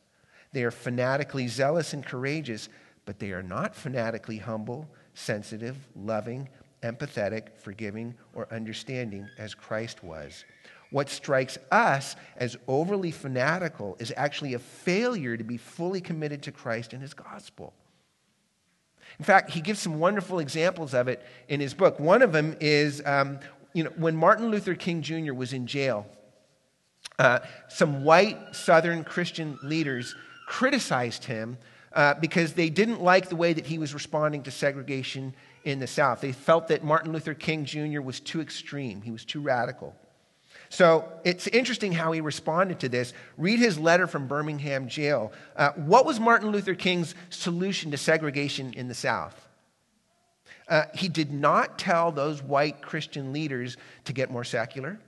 They 0.52 0.64
are 0.64 0.70
fanatically 0.70 1.48
zealous 1.48 1.92
and 1.92 2.04
courageous, 2.04 2.68
but 3.04 3.18
they 3.18 3.32
are 3.32 3.42
not 3.42 3.74
fanatically 3.74 4.38
humble, 4.38 4.88
sensitive, 5.14 5.76
loving, 5.94 6.48
empathetic, 6.82 7.56
forgiving, 7.58 8.14
or 8.34 8.48
understanding 8.52 9.28
as 9.38 9.54
Christ 9.54 10.02
was. 10.02 10.44
What 10.90 11.10
strikes 11.10 11.58
us 11.70 12.16
as 12.36 12.56
overly 12.66 13.10
fanatical 13.10 13.96
is 13.98 14.12
actually 14.16 14.54
a 14.54 14.58
failure 14.58 15.36
to 15.36 15.44
be 15.44 15.58
fully 15.58 16.00
committed 16.00 16.42
to 16.44 16.52
Christ 16.52 16.92
and 16.92 17.02
his 17.02 17.12
gospel. 17.12 17.74
In 19.18 19.24
fact, 19.24 19.50
he 19.50 19.60
gives 19.60 19.80
some 19.80 19.98
wonderful 19.98 20.38
examples 20.38 20.94
of 20.94 21.08
it 21.08 21.22
in 21.48 21.60
his 21.60 21.74
book. 21.74 21.98
One 21.98 22.22
of 22.22 22.32
them 22.32 22.56
is 22.60 23.02
um, 23.04 23.40
you 23.72 23.84
know, 23.84 23.90
when 23.96 24.16
Martin 24.16 24.50
Luther 24.50 24.74
King 24.74 25.02
Jr. 25.02 25.34
was 25.34 25.52
in 25.52 25.66
jail, 25.66 26.06
uh, 27.18 27.40
some 27.68 28.04
white 28.04 28.54
Southern 28.54 29.04
Christian 29.04 29.58
leaders 29.62 30.14
criticized 30.48 31.24
him 31.24 31.58
uh, 31.92 32.14
because 32.14 32.54
they 32.54 32.70
didn't 32.70 33.02
like 33.02 33.28
the 33.28 33.36
way 33.36 33.52
that 33.52 33.66
he 33.66 33.78
was 33.78 33.92
responding 33.92 34.42
to 34.42 34.50
segregation 34.50 35.34
in 35.64 35.78
the 35.78 35.86
South. 35.86 36.22
They 36.22 36.32
felt 36.32 36.68
that 36.68 36.82
Martin 36.82 37.12
Luther 37.12 37.34
King 37.34 37.66
Jr. 37.66 38.00
was 38.00 38.18
too 38.18 38.40
extreme, 38.40 39.02
he 39.02 39.10
was 39.10 39.24
too 39.24 39.40
radical. 39.40 39.94
So 40.70 41.10
it's 41.24 41.46
interesting 41.46 41.92
how 41.92 42.12
he 42.12 42.20
responded 42.20 42.80
to 42.80 42.88
this. 42.88 43.14
Read 43.36 43.58
his 43.58 43.78
letter 43.78 44.06
from 44.06 44.26
Birmingham 44.26 44.88
jail. 44.88 45.32
Uh, 45.56 45.70
what 45.72 46.04
was 46.04 46.20
Martin 46.20 46.50
Luther 46.50 46.74
King's 46.74 47.14
solution 47.30 47.90
to 47.90 47.96
segregation 47.96 48.74
in 48.74 48.88
the 48.88 48.94
South? 48.94 49.48
Uh, 50.68 50.84
he 50.94 51.08
did 51.08 51.32
not 51.32 51.78
tell 51.78 52.12
those 52.12 52.42
white 52.42 52.82
Christian 52.82 53.32
leaders 53.32 53.78
to 54.04 54.12
get 54.12 54.30
more 54.30 54.44
secular. 54.44 54.98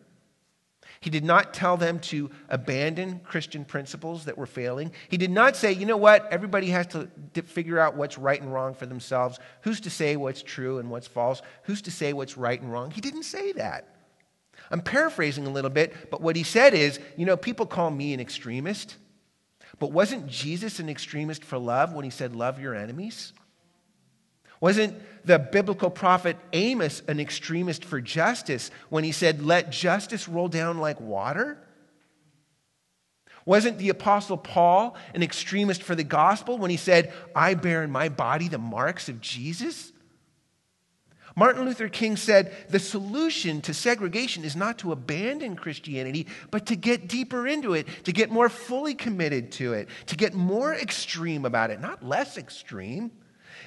He 1.00 1.08
did 1.08 1.24
not 1.24 1.54
tell 1.54 1.78
them 1.78 1.98
to 2.00 2.30
abandon 2.50 3.20
Christian 3.20 3.64
principles 3.64 4.26
that 4.26 4.36
were 4.36 4.44
failing. 4.44 4.92
He 5.08 5.16
did 5.16 5.30
not 5.30 5.56
say, 5.56 5.72
you 5.72 5.86
know 5.86 5.96
what, 5.96 6.30
everybody 6.30 6.68
has 6.68 6.86
to 6.88 7.08
figure 7.42 7.78
out 7.78 7.96
what's 7.96 8.18
right 8.18 8.40
and 8.40 8.52
wrong 8.52 8.74
for 8.74 8.84
themselves. 8.84 9.38
Who's 9.62 9.80
to 9.80 9.90
say 9.90 10.16
what's 10.16 10.42
true 10.42 10.78
and 10.78 10.90
what's 10.90 11.06
false? 11.06 11.40
Who's 11.62 11.80
to 11.82 11.90
say 11.90 12.12
what's 12.12 12.36
right 12.36 12.60
and 12.60 12.70
wrong? 12.70 12.90
He 12.90 13.00
didn't 13.00 13.22
say 13.22 13.52
that. 13.52 13.96
I'm 14.70 14.82
paraphrasing 14.82 15.46
a 15.46 15.50
little 15.50 15.70
bit, 15.70 16.10
but 16.10 16.20
what 16.20 16.36
he 16.36 16.42
said 16.42 16.74
is, 16.74 17.00
you 17.16 17.24
know, 17.24 17.36
people 17.36 17.64
call 17.64 17.90
me 17.90 18.12
an 18.12 18.20
extremist, 18.20 18.96
but 19.78 19.92
wasn't 19.92 20.26
Jesus 20.26 20.80
an 20.80 20.90
extremist 20.90 21.44
for 21.44 21.56
love 21.56 21.94
when 21.94 22.04
he 22.04 22.10
said, 22.10 22.36
love 22.36 22.60
your 22.60 22.74
enemies? 22.74 23.32
Wasn't 24.60 25.00
the 25.24 25.38
biblical 25.38 25.90
prophet 25.90 26.36
Amos 26.52 27.02
an 27.08 27.18
extremist 27.20 27.84
for 27.84 28.00
justice 28.00 28.70
when 28.88 29.04
he 29.04 29.12
said, 29.12 29.42
Let 29.44 29.70
justice 29.70 30.28
roll 30.28 30.48
down 30.48 30.78
like 30.78 31.00
water? 31.00 31.58
Wasn't 33.46 33.78
the 33.78 33.88
apostle 33.88 34.36
Paul 34.36 34.96
an 35.14 35.22
extremist 35.22 35.82
for 35.82 35.94
the 35.94 36.04
gospel 36.04 36.58
when 36.58 36.70
he 36.70 36.76
said, 36.76 37.12
I 37.34 37.54
bear 37.54 37.82
in 37.82 37.90
my 37.90 38.08
body 38.08 38.48
the 38.48 38.58
marks 38.58 39.08
of 39.08 39.20
Jesus? 39.20 39.92
Martin 41.36 41.64
Luther 41.64 41.88
King 41.88 42.16
said 42.16 42.54
the 42.68 42.78
solution 42.78 43.60
to 43.62 43.72
segregation 43.72 44.44
is 44.44 44.56
not 44.56 44.78
to 44.80 44.92
abandon 44.92 45.56
Christianity, 45.56 46.26
but 46.50 46.66
to 46.66 46.76
get 46.76 47.08
deeper 47.08 47.46
into 47.46 47.72
it, 47.72 47.86
to 48.04 48.12
get 48.12 48.30
more 48.30 48.48
fully 48.48 48.94
committed 48.94 49.52
to 49.52 49.72
it, 49.72 49.88
to 50.06 50.16
get 50.16 50.34
more 50.34 50.74
extreme 50.74 51.44
about 51.44 51.70
it, 51.70 51.80
not 51.80 52.04
less 52.04 52.36
extreme. 52.36 53.10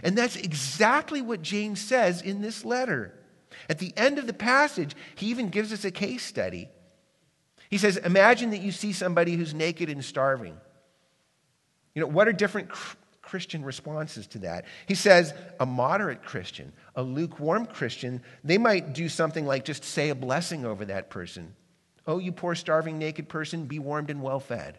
And 0.01 0.17
that's 0.17 0.35
exactly 0.35 1.21
what 1.21 1.41
James 1.41 1.79
says 1.79 2.21
in 2.21 2.41
this 2.41 2.65
letter. 2.65 3.13
At 3.69 3.79
the 3.79 3.93
end 3.95 4.17
of 4.17 4.27
the 4.27 4.33
passage, 4.33 4.95
he 5.15 5.27
even 5.27 5.49
gives 5.49 5.71
us 5.71 5.85
a 5.85 5.91
case 5.91 6.25
study. 6.25 6.69
He 7.69 7.77
says, 7.77 7.97
Imagine 7.97 8.51
that 8.51 8.61
you 8.61 8.71
see 8.71 8.93
somebody 8.93 9.35
who's 9.35 9.53
naked 9.53 9.89
and 9.89 10.03
starving. 10.03 10.57
You 11.93 12.01
know, 12.01 12.07
what 12.07 12.27
are 12.27 12.33
different 12.33 12.69
Christian 13.21 13.63
responses 13.63 14.27
to 14.27 14.39
that? 14.39 14.65
He 14.87 14.95
says, 14.95 15.33
A 15.59 15.65
moderate 15.65 16.23
Christian, 16.23 16.73
a 16.95 17.03
lukewarm 17.03 17.65
Christian, 17.65 18.21
they 18.43 18.57
might 18.57 18.93
do 18.93 19.09
something 19.09 19.45
like 19.45 19.65
just 19.65 19.83
say 19.83 20.09
a 20.09 20.15
blessing 20.15 20.65
over 20.65 20.85
that 20.85 21.09
person. 21.09 21.55
Oh, 22.05 22.19
you 22.19 22.31
poor 22.31 22.55
starving 22.55 22.97
naked 22.97 23.29
person, 23.29 23.65
be 23.65 23.79
warmed 23.79 24.09
and 24.09 24.21
well 24.21 24.39
fed. 24.39 24.77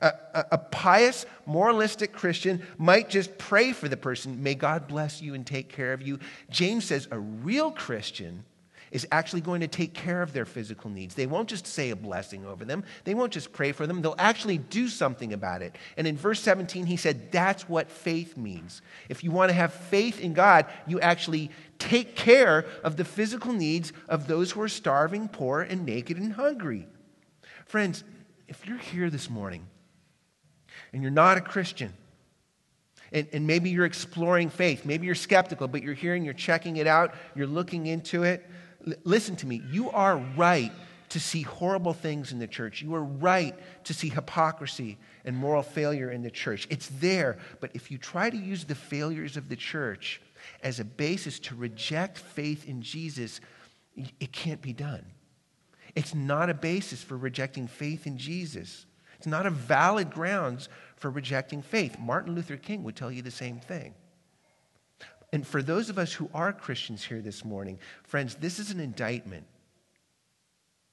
A, 0.00 0.12
a, 0.34 0.46
a, 0.52 0.58
pious, 0.58 1.26
moralistic 1.46 2.12
Christian 2.12 2.62
might 2.78 3.10
just 3.10 3.36
pray 3.38 3.72
for 3.72 3.88
the 3.88 3.96
person, 3.96 4.42
may 4.42 4.54
God 4.54 4.88
bless 4.88 5.20
you 5.20 5.34
and 5.34 5.46
take 5.46 5.68
care 5.68 5.92
of 5.92 6.02
you. 6.02 6.18
James 6.50 6.86
says 6.86 7.08
a 7.10 7.18
real 7.18 7.70
Christian 7.70 8.44
is 8.92 9.06
actually 9.10 9.40
going 9.40 9.62
to 9.62 9.68
take 9.68 9.94
care 9.94 10.22
of 10.22 10.32
their 10.32 10.44
physical 10.44 10.90
needs. 10.90 11.14
They 11.14 11.26
won't 11.26 11.48
just 11.48 11.66
say 11.66 11.90
a 11.90 11.96
blessing 11.96 12.44
over 12.46 12.64
them, 12.64 12.84
they 13.04 13.14
won't 13.14 13.32
just 13.32 13.52
pray 13.52 13.72
for 13.72 13.86
them, 13.86 14.02
they'll 14.02 14.14
actually 14.18 14.58
do 14.58 14.86
something 14.86 15.32
about 15.32 15.62
it. 15.62 15.76
And 15.96 16.06
in 16.06 16.16
verse 16.16 16.40
17, 16.40 16.86
he 16.86 16.96
said, 16.96 17.32
That's 17.32 17.68
what 17.68 17.90
faith 17.90 18.36
means. 18.36 18.82
If 19.08 19.24
you 19.24 19.30
want 19.30 19.48
to 19.48 19.54
have 19.54 19.72
faith 19.72 20.20
in 20.20 20.34
God, 20.34 20.66
you 20.86 21.00
actually 21.00 21.50
take 21.78 22.14
care 22.14 22.66
of 22.84 22.96
the 22.96 23.04
physical 23.04 23.52
needs 23.52 23.92
of 24.08 24.28
those 24.28 24.52
who 24.52 24.60
are 24.60 24.68
starving, 24.68 25.28
poor, 25.28 25.62
and 25.62 25.84
naked 25.84 26.18
and 26.18 26.34
hungry. 26.34 26.86
Friends, 27.64 28.04
if 28.46 28.66
you're 28.66 28.78
here 28.78 29.08
this 29.08 29.30
morning 29.30 29.66
and 30.92 31.02
you're 31.02 31.10
not 31.10 31.38
a 31.38 31.40
Christian, 31.40 31.92
and, 33.12 33.26
and 33.32 33.46
maybe 33.46 33.70
you're 33.70 33.86
exploring 33.86 34.50
faith, 34.50 34.84
maybe 34.84 35.06
you're 35.06 35.14
skeptical, 35.14 35.68
but 35.68 35.82
you're 35.82 35.94
hearing, 35.94 36.24
you're 36.24 36.34
checking 36.34 36.76
it 36.76 36.86
out, 36.86 37.14
you're 37.34 37.46
looking 37.46 37.86
into 37.86 38.22
it, 38.22 38.46
L- 38.86 38.94
listen 39.04 39.36
to 39.36 39.46
me. 39.46 39.62
You 39.70 39.90
are 39.90 40.16
right 40.16 40.72
to 41.10 41.20
see 41.20 41.42
horrible 41.42 41.92
things 41.92 42.32
in 42.32 42.38
the 42.38 42.46
church. 42.46 42.82
You 42.82 42.94
are 42.94 43.04
right 43.04 43.54
to 43.84 43.94
see 43.94 44.08
hypocrisy 44.08 44.98
and 45.24 45.36
moral 45.36 45.62
failure 45.62 46.10
in 46.10 46.22
the 46.22 46.30
church. 46.30 46.66
It's 46.70 46.88
there. 47.00 47.36
But 47.60 47.70
if 47.74 47.90
you 47.90 47.98
try 47.98 48.30
to 48.30 48.36
use 48.36 48.64
the 48.64 48.74
failures 48.74 49.36
of 49.36 49.48
the 49.48 49.56
church 49.56 50.22
as 50.62 50.80
a 50.80 50.84
basis 50.84 51.38
to 51.40 51.54
reject 51.54 52.18
faith 52.18 52.66
in 52.66 52.82
Jesus, 52.82 53.40
it 53.94 54.32
can't 54.32 54.62
be 54.62 54.72
done. 54.72 55.04
It's 55.94 56.14
not 56.14 56.48
a 56.48 56.54
basis 56.54 57.02
for 57.02 57.18
rejecting 57.18 57.66
faith 57.66 58.06
in 58.06 58.16
Jesus. 58.16 58.86
It's 59.22 59.28
not 59.28 59.46
a 59.46 59.50
valid 59.50 60.10
grounds 60.10 60.68
for 60.96 61.08
rejecting 61.08 61.62
faith. 61.62 61.96
Martin 61.96 62.34
Luther 62.34 62.56
King 62.56 62.82
would 62.82 62.96
tell 62.96 63.12
you 63.12 63.22
the 63.22 63.30
same 63.30 63.60
thing. 63.60 63.94
And 65.32 65.46
for 65.46 65.62
those 65.62 65.88
of 65.90 65.96
us 65.96 66.12
who 66.12 66.28
are 66.34 66.52
Christians 66.52 67.04
here 67.04 67.20
this 67.20 67.44
morning, 67.44 67.78
friends, 68.02 68.34
this 68.34 68.58
is 68.58 68.72
an 68.72 68.80
indictment. 68.80 69.46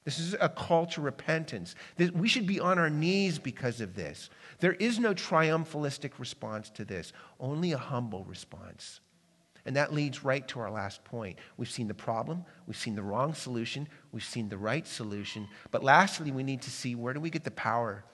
This 0.04 0.20
is 0.20 0.36
a 0.40 0.48
call 0.48 0.86
to 0.86 1.00
repentance. 1.00 1.74
We 1.98 2.28
should 2.28 2.46
be 2.46 2.60
on 2.60 2.78
our 2.78 2.88
knees 2.88 3.40
because 3.40 3.80
of 3.80 3.96
this. 3.96 4.30
There 4.60 4.74
is 4.74 5.00
no 5.00 5.12
triumphalistic 5.12 6.12
response 6.20 6.70
to 6.70 6.84
this, 6.84 7.12
only 7.40 7.72
a 7.72 7.78
humble 7.78 8.22
response. 8.22 9.00
And 9.66 9.74
that 9.74 9.92
leads 9.92 10.22
right 10.22 10.46
to 10.46 10.60
our 10.60 10.70
last 10.70 11.02
point. 11.02 11.36
We've 11.56 11.68
seen 11.68 11.88
the 11.88 11.94
problem, 11.94 12.44
we've 12.68 12.76
seen 12.76 12.94
the 12.94 13.02
wrong 13.02 13.34
solution, 13.34 13.88
we've 14.12 14.22
seen 14.22 14.48
the 14.48 14.56
right 14.56 14.86
solution. 14.86 15.48
But 15.72 15.82
lastly, 15.82 16.30
we 16.30 16.44
need 16.44 16.62
to 16.62 16.70
see 16.70 16.94
where 16.94 17.12
do 17.12 17.18
we 17.18 17.30
get 17.30 17.42
the 17.42 17.50
power 17.50 18.04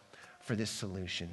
for 0.46 0.54
this 0.54 0.70
solution. 0.70 1.28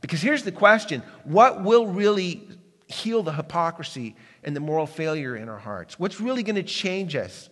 Because 0.00 0.22
here's 0.22 0.42
the 0.42 0.52
question 0.52 1.02
what 1.24 1.62
will 1.62 1.86
really 1.86 2.48
heal 2.86 3.22
the 3.22 3.32
hypocrisy 3.32 4.16
and 4.42 4.56
the 4.56 4.60
moral 4.60 4.86
failure 4.86 5.36
in 5.36 5.48
our 5.48 5.58
hearts? 5.58 5.98
What's 5.98 6.20
really 6.20 6.42
going 6.42 6.56
to 6.56 6.62
change 6.62 7.14
us? 7.14 7.50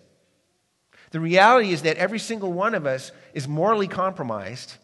The 1.10 1.20
reality 1.20 1.72
is 1.72 1.82
that 1.82 1.98
every 1.98 2.18
single 2.18 2.52
one 2.52 2.74
of 2.74 2.86
us 2.86 3.12
is 3.34 3.46
morally 3.46 3.88
compromised 3.88 4.74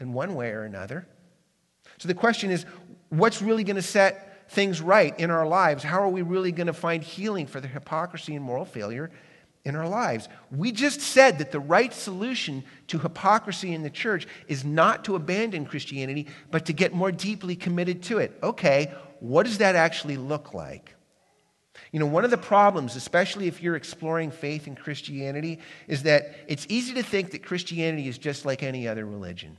in 0.00 0.12
one 0.12 0.34
way 0.34 0.50
or 0.50 0.64
another. 0.64 1.06
So 1.98 2.08
the 2.08 2.14
question 2.14 2.50
is 2.50 2.66
what's 3.10 3.40
really 3.40 3.64
going 3.64 3.76
to 3.76 3.82
set 3.82 4.50
things 4.50 4.80
right 4.80 5.18
in 5.18 5.30
our 5.30 5.46
lives? 5.46 5.84
How 5.84 6.02
are 6.02 6.08
we 6.08 6.22
really 6.22 6.52
going 6.52 6.68
to 6.68 6.72
find 6.72 7.02
healing 7.02 7.46
for 7.46 7.60
the 7.60 7.68
hypocrisy 7.68 8.34
and 8.34 8.44
moral 8.44 8.64
failure 8.64 9.10
in 9.64 9.76
our 9.76 9.88
lives. 9.88 10.28
We 10.50 10.72
just 10.72 11.00
said 11.00 11.38
that 11.38 11.52
the 11.52 11.60
right 11.60 11.92
solution 11.92 12.64
to 12.88 12.98
hypocrisy 12.98 13.74
in 13.74 13.82
the 13.82 13.90
church 13.90 14.26
is 14.46 14.64
not 14.64 15.04
to 15.04 15.16
abandon 15.16 15.66
Christianity, 15.66 16.26
but 16.50 16.66
to 16.66 16.72
get 16.72 16.94
more 16.94 17.12
deeply 17.12 17.56
committed 17.56 18.02
to 18.04 18.18
it. 18.18 18.38
Okay, 18.42 18.92
what 19.20 19.44
does 19.44 19.58
that 19.58 19.76
actually 19.76 20.16
look 20.16 20.54
like? 20.54 20.94
You 21.92 22.00
know, 22.00 22.06
one 22.06 22.24
of 22.24 22.30
the 22.30 22.38
problems, 22.38 22.96
especially 22.96 23.46
if 23.46 23.62
you're 23.62 23.76
exploring 23.76 24.30
faith 24.30 24.66
in 24.66 24.74
Christianity, 24.74 25.60
is 25.86 26.02
that 26.04 26.34
it's 26.46 26.66
easy 26.68 26.94
to 26.94 27.02
think 27.02 27.30
that 27.30 27.42
Christianity 27.42 28.08
is 28.08 28.18
just 28.18 28.44
like 28.44 28.62
any 28.62 28.88
other 28.88 29.06
religion. 29.06 29.56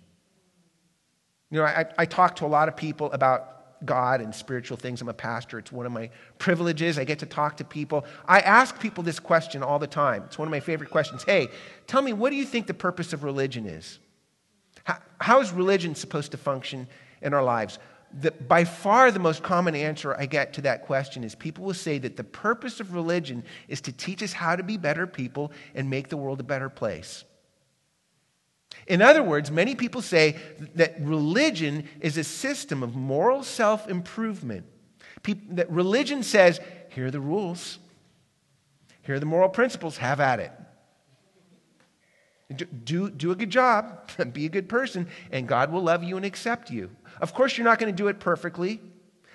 You 1.50 1.60
know, 1.60 1.66
I, 1.66 1.86
I 1.98 2.06
talk 2.06 2.36
to 2.38 2.46
a 2.46 2.48
lot 2.48 2.68
of 2.68 2.76
people 2.76 3.12
about 3.12 3.59
God 3.86 4.22
and 4.22 4.34
spiritual 4.34 4.78
things. 4.78 5.02
I'm 5.02 5.10
a 5.10 5.14
pastor. 5.14 5.60
It's 5.60 5.72
one 5.72 5.86
of 5.86 5.92
my 5.92 6.10
privileges. 6.38 6.98
I 6.98 7.04
get 7.04 7.20
to 7.20 7.26
talk 7.26 7.58
to 7.58 7.64
people. 7.64 8.06
I 8.28 8.40
ask 8.42 8.80
people 8.80 9.04
this 9.04 9.20
question 9.20 9.64
all 9.64 9.80
the 9.80 9.88
time. 9.88 10.24
It's 10.26 10.38
one 10.38 10.48
of 10.48 10.52
my 10.52 10.60
favorite 10.60 10.90
questions. 10.90 11.24
Hey, 11.24 11.50
tell 11.88 12.02
me, 12.02 12.14
what 12.14 12.30
do 12.30 12.36
you 12.36 12.46
think 12.46 12.68
the 12.68 12.74
purpose 12.74 13.14
of 13.14 13.24
religion 13.24 13.66
is? 13.66 14.00
how, 14.90 14.98
how 15.20 15.42
is 15.42 15.52
religion 15.52 15.96
supposed 15.96 16.32
to 16.32 16.38
function 16.38 16.88
in 17.22 17.34
our 17.34 17.44
lives? 17.44 17.80
The, 18.22 18.32
by 18.32 18.64
far 18.64 19.12
the 19.12 19.20
most 19.20 19.44
common 19.44 19.76
answer 19.76 20.16
I 20.16 20.26
get 20.26 20.54
to 20.54 20.62
that 20.62 20.84
question 20.84 21.24
is 21.24 21.36
people 21.36 21.64
will 21.64 21.76
say 21.76 22.00
that 22.00 22.18
the 22.18 22.24
purpose 22.24 22.80
of 22.80 22.94
religion 22.96 23.44
is 23.68 23.82
to 23.82 23.92
teach 23.92 24.24
us 24.24 24.34
how 24.34 24.56
to 24.56 24.64
be 24.64 24.78
better 24.78 25.06
people 25.06 25.52
and 25.76 25.90
make 25.90 26.10
the 26.10 26.18
world 26.18 26.40
a 26.40 26.44
better 26.44 26.70
place. 26.70 27.24
In 28.88 29.02
other 29.02 29.22
words, 29.22 29.52
many 29.52 29.76
people 29.76 30.02
say 30.02 30.36
that 30.76 31.00
religion 31.00 31.88
is 32.02 32.18
a 32.18 32.24
system 32.24 32.82
of 32.84 32.96
moral 32.96 33.44
self 33.44 33.88
improvement. 33.88 34.66
That 35.50 35.70
religion 35.70 36.24
says, 36.24 36.60
here 36.90 37.08
are 37.08 37.12
the 37.12 37.20
rules, 37.20 37.78
here 39.04 39.16
are 39.16 39.20
the 39.20 39.26
moral 39.26 39.50
principles, 39.50 39.98
have 39.98 40.20
at 40.20 40.40
it. 40.40 40.52
Do, 42.84 43.12
do 43.12 43.32
a 43.32 43.36
good 43.36 43.52
job, 43.52 44.10
be 44.34 44.48
a 44.48 44.50
good 44.50 44.68
person, 44.68 45.08
and 45.32 45.48
God 45.48 45.72
will 45.72 45.84
love 45.84 46.04
you 46.04 46.18
and 46.18 46.26
accept 46.26 46.72
you. 46.72 46.90
Of 47.22 47.34
course, 47.34 47.58
you're 47.58 47.66
not 47.66 47.78
going 47.78 47.94
to 47.94 47.98
do 47.98 48.08
it 48.08 48.20
perfectly, 48.20 48.82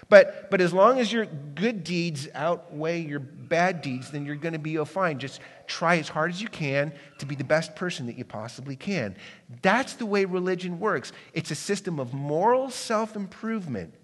but, 0.08 0.50
but 0.50 0.60
as 0.60 0.72
long 0.72 0.98
as 0.98 1.12
your 1.12 1.26
good 1.26 1.84
deeds 1.84 2.28
outweigh 2.34 3.00
your 3.00 3.20
bad 3.20 3.82
deeds, 3.82 4.10
then 4.10 4.26
you're 4.26 4.36
going 4.36 4.52
to 4.52 4.58
be 4.58 4.76
fine. 4.84 5.18
Just 5.18 5.40
try 5.66 5.98
as 5.98 6.08
hard 6.08 6.30
as 6.30 6.42
you 6.42 6.48
can 6.48 6.92
to 7.18 7.26
be 7.26 7.34
the 7.34 7.44
best 7.44 7.74
person 7.76 8.06
that 8.06 8.18
you 8.18 8.24
possibly 8.24 8.76
can. 8.76 9.16
That's 9.62 9.94
the 9.94 10.06
way 10.06 10.24
religion 10.24 10.78
works. 10.78 11.12
It's 11.32 11.50
a 11.50 11.54
system 11.54 11.98
of 11.98 12.12
moral 12.12 12.70
self 12.70 13.16
improvement. 13.16 13.94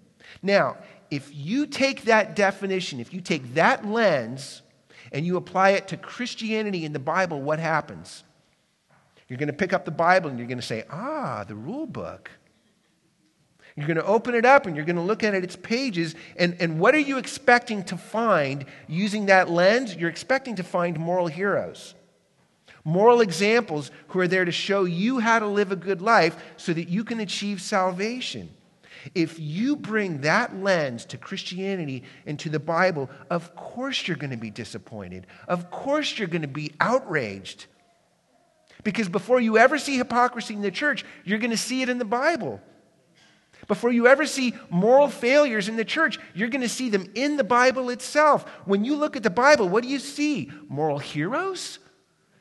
Now, 0.41 0.77
if 1.09 1.29
you 1.33 1.67
take 1.67 2.03
that 2.03 2.35
definition, 2.35 2.99
if 2.99 3.13
you 3.13 3.21
take 3.21 3.55
that 3.55 3.85
lens 3.85 4.61
and 5.11 5.25
you 5.25 5.35
apply 5.37 5.71
it 5.71 5.89
to 5.89 5.97
Christianity 5.97 6.85
in 6.85 6.93
the 6.93 6.99
Bible, 6.99 7.41
what 7.41 7.59
happens? 7.59 8.23
You're 9.27 9.37
going 9.37 9.47
to 9.47 9.53
pick 9.53 9.73
up 9.73 9.85
the 9.85 9.91
Bible 9.91 10.29
and 10.29 10.39
you're 10.39 10.47
going 10.47 10.59
to 10.59 10.65
say, 10.65 10.83
ah, 10.89 11.43
the 11.47 11.55
rule 11.55 11.85
book. 11.85 12.31
You're 13.75 13.87
going 13.87 13.97
to 13.97 14.05
open 14.05 14.35
it 14.35 14.45
up 14.45 14.65
and 14.65 14.75
you're 14.75 14.85
going 14.85 14.97
to 14.97 15.01
look 15.01 15.23
at 15.23 15.33
it, 15.33 15.43
its 15.43 15.55
pages, 15.55 16.15
and, 16.37 16.57
and 16.59 16.79
what 16.79 16.93
are 16.93 16.99
you 16.99 17.17
expecting 17.17 17.83
to 17.85 17.97
find 17.97 18.65
using 18.87 19.27
that 19.27 19.49
lens? 19.49 19.95
You're 19.95 20.09
expecting 20.09 20.55
to 20.57 20.63
find 20.63 20.99
moral 20.99 21.27
heroes, 21.27 21.95
moral 22.83 23.21
examples 23.21 23.91
who 24.09 24.19
are 24.19 24.27
there 24.27 24.45
to 24.45 24.51
show 24.51 24.83
you 24.83 25.19
how 25.19 25.39
to 25.39 25.47
live 25.47 25.71
a 25.71 25.77
good 25.77 26.01
life 26.01 26.35
so 26.57 26.73
that 26.73 26.89
you 26.89 27.03
can 27.03 27.21
achieve 27.21 27.61
salvation. 27.61 28.49
If 29.15 29.39
you 29.39 29.75
bring 29.77 30.21
that 30.21 30.55
lens 30.55 31.05
to 31.05 31.17
Christianity 31.17 32.03
and 32.25 32.37
to 32.39 32.49
the 32.49 32.59
Bible, 32.59 33.09
of 33.29 33.55
course 33.55 34.07
you're 34.07 34.17
going 34.17 34.31
to 34.31 34.37
be 34.37 34.51
disappointed. 34.51 35.27
Of 35.47 35.71
course 35.71 36.19
you're 36.19 36.27
going 36.27 36.43
to 36.43 36.47
be 36.47 36.73
outraged. 36.79 37.65
Because 38.83 39.09
before 39.09 39.39
you 39.39 39.57
ever 39.57 39.77
see 39.77 39.97
hypocrisy 39.97 40.53
in 40.53 40.61
the 40.61 40.71
church, 40.71 41.05
you're 41.23 41.39
going 41.39 41.51
to 41.51 41.57
see 41.57 41.81
it 41.81 41.89
in 41.89 41.99
the 41.99 42.05
Bible. 42.05 42.61
Before 43.67 43.91
you 43.91 44.07
ever 44.07 44.25
see 44.25 44.53
moral 44.69 45.07
failures 45.07 45.69
in 45.69 45.75
the 45.75 45.85
church, 45.85 46.19
you're 46.33 46.49
going 46.49 46.61
to 46.61 46.69
see 46.69 46.89
them 46.89 47.09
in 47.15 47.37
the 47.37 47.43
Bible 47.43 47.89
itself. 47.89 48.47
When 48.65 48.83
you 48.83 48.95
look 48.95 49.15
at 49.15 49.23
the 49.23 49.29
Bible, 49.29 49.69
what 49.69 49.83
do 49.83 49.89
you 49.89 49.99
see? 49.99 50.51
Moral 50.67 50.97
heroes? 50.97 51.79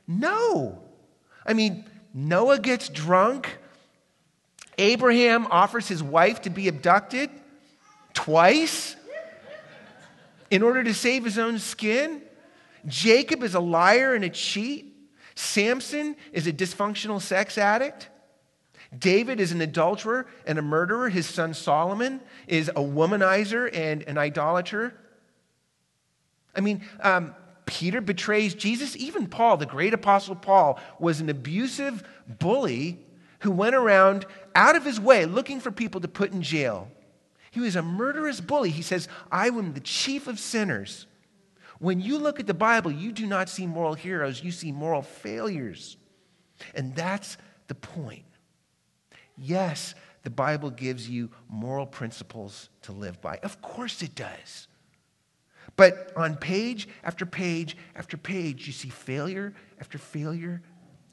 No. 0.07 0.83
I 1.47 1.53
mean, 1.53 1.85
Noah 2.15 2.59
gets 2.59 2.89
drunk. 2.89 3.59
Abraham 4.79 5.47
offers 5.51 5.89
his 5.89 6.03
wife 6.03 6.43
to 6.43 6.51
be 6.51 6.69
abducted 6.69 7.31
twice 8.15 8.97
in 10.51 10.63
order 10.63 10.83
to 10.83 10.95
save 10.95 11.25
his 11.25 11.39
own 11.39 11.59
skin. 11.59 12.23
Jacob 12.87 13.43
is 13.43 13.55
a 13.55 13.61
liar 13.61 14.15
and 14.15 14.25
a 14.25 14.31
cheat. 14.31 14.87
Samson 15.35 16.17
is 16.33 16.47
a 16.47 16.53
dysfunctional 16.53 17.21
sex 17.21 17.59
addict. 17.59 18.09
David 18.97 19.39
is 19.39 19.53
an 19.53 19.61
adulterer 19.61 20.27
and 20.47 20.59
a 20.59 20.63
murderer. 20.63 21.09
His 21.09 21.27
son 21.27 21.55
Solomon 21.55 22.21
is 22.47 22.69
a 22.69 22.81
womanizer 22.81 23.71
and 23.73 24.03
an 24.03 24.19
idolater. 24.19 24.95
I 26.57 26.61
mean, 26.61 26.83
um, 27.01 27.35
Peter 27.67 28.01
betrays 28.01 28.55
Jesus. 28.55 28.97
Even 28.97 29.29
Paul, 29.29 29.57
the 29.57 29.67
great 29.67 29.95
apostle 29.95 30.35
Paul, 30.35 30.81
was 30.99 31.21
an 31.21 31.29
abusive 31.29 32.03
bully 32.27 32.99
who 33.41 33.53
went 33.53 33.77
around 33.77 34.27
out 34.55 34.75
of 34.75 34.85
his 34.85 34.99
way 35.01 35.25
looking 35.25 35.61
for 35.61 35.71
people 35.71 36.01
to 36.01 36.09
put 36.09 36.33
in 36.33 36.43
jail. 36.43 36.91
He 37.53 37.61
was 37.61 37.77
a 37.77 37.83
murderous 37.83 38.41
bully. 38.41 38.71
He 38.71 38.83
says, 38.83 39.09
I 39.31 39.47
am 39.47 39.73
the 39.73 39.81
chief 39.81 40.27
of 40.27 40.41
sinners. 40.41 41.07
When 41.79 42.01
you 42.01 42.19
look 42.19 42.41
at 42.41 42.47
the 42.47 42.55
Bible, 42.55 42.91
you 42.91 43.13
do 43.13 43.27
not 43.27 43.49
see 43.49 43.67
moral 43.67 43.95
heroes, 43.95 44.43
you 44.43 44.51
see 44.51 44.73
moral 44.73 45.03
failures. 45.03 45.97
And 46.75 46.95
that's 46.95 47.39
the 47.69 47.75
point. 47.75 48.25
Yes, 49.43 49.95
the 50.23 50.31
Bible 50.31 50.71
gives 50.71 51.09
you 51.09 51.31
moral 51.49 51.87
principles 51.87 52.69
to 52.83 52.93
live 52.93 53.21
by. 53.23 53.39
Of 53.39 53.63
course 53.63 54.03
it 54.03 54.15
does. 54.15 54.69
But 55.77 56.13
on 56.15 56.37
page 56.37 56.89
after 57.03 57.25
page 57.25 57.77
after 57.97 58.19
page, 58.19 58.67
you 58.67 58.73
see 58.75 58.91
failure 58.91 59.55
after 59.81 59.97
failure 59.97 60.61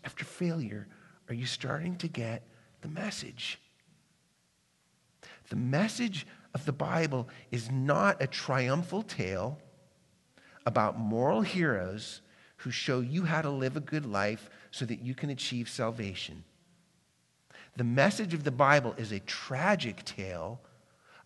after 0.04 0.26
failure. 0.26 0.88
Are 1.30 1.34
you 1.34 1.46
starting 1.46 1.96
to 1.98 2.10
get 2.10 2.44
the 2.82 2.90
message? 2.90 3.60
The 5.50 5.56
message 5.56 6.28
of 6.54 6.66
the 6.66 6.74
Bible 6.74 7.30
is 7.52 7.72
not 7.72 8.22
a 8.22 8.28
triumphal 8.28 9.04
tale 9.04 9.58
about 10.66 11.00
moral 11.00 11.42
heroes 11.42 12.22
who 12.58 12.72
show 12.72 13.00
you 13.00 13.24
how 13.24 13.42
to 13.42 13.50
live 13.50 13.78
a 13.78 13.82
good 13.82 14.06
life 14.06 14.50
so 14.72 14.84
that 14.84 15.02
you 15.02 15.16
can 15.16 15.30
achieve 15.30 15.70
salvation. 15.70 16.44
The 17.78 17.84
message 17.84 18.34
of 18.34 18.44
the 18.44 18.52
Bible 18.52 18.96
is 18.98 19.12
a 19.12 19.20
tragic 19.20 20.04
tale 20.04 20.60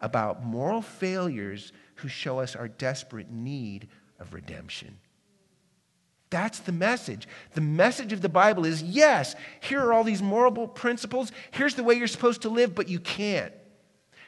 about 0.02 0.44
moral 0.44 0.82
failures 0.82 1.72
who 1.96 2.10
show 2.10 2.40
us 2.40 2.58
our 2.58 2.68
desperate 2.68 3.32
need 3.32 3.88
of 4.20 4.34
redemption. 4.34 5.00
That's 6.30 6.60
the 6.60 6.74
message. 6.74 7.26
The 7.54 7.62
message 7.62 8.12
of 8.12 8.22
the 8.22 8.28
Bible 8.28 8.66
is 8.66 8.84
yes, 8.84 9.34
here 9.62 9.80
are 9.80 9.94
all 9.94 10.04
these 10.04 10.22
moral 10.22 10.68
principles. 10.68 11.32
Here's 11.52 11.76
the 11.76 11.86
way 11.86 11.96
you're 11.96 12.08
supposed 12.08 12.42
to 12.42 12.50
live, 12.50 12.76
but 12.76 12.90
you 12.90 13.00
can't. 13.00 13.54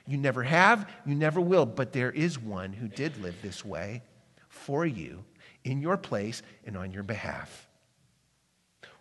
You 0.08 0.18
never 0.18 0.44
have, 0.44 0.90
you 1.06 1.16
never 1.16 1.42
will, 1.42 1.66
but 1.66 1.92
there 1.92 2.12
is 2.12 2.40
one 2.40 2.72
who 2.72 2.88
did 2.88 3.22
live 3.22 3.36
this 3.42 3.66
way 3.66 4.02
for 4.48 4.86
you, 4.86 5.26
in 5.66 5.82
your 5.82 5.98
place, 5.98 6.42
and 6.66 6.78
on 6.78 6.92
your 6.92 7.04
behalf. 7.04 7.68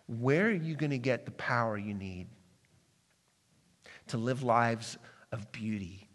Where 0.07 0.47
are 0.47 0.51
you 0.51 0.75
going 0.75 0.91
to 0.91 0.97
get 0.97 1.23
the 1.23 1.31
power 1.31 1.77
you 1.77 1.93
need 1.93 2.27
to 4.07 4.17
live 4.17 4.43
lives 4.43 4.97
of 5.31 5.51
beauty 5.51 6.07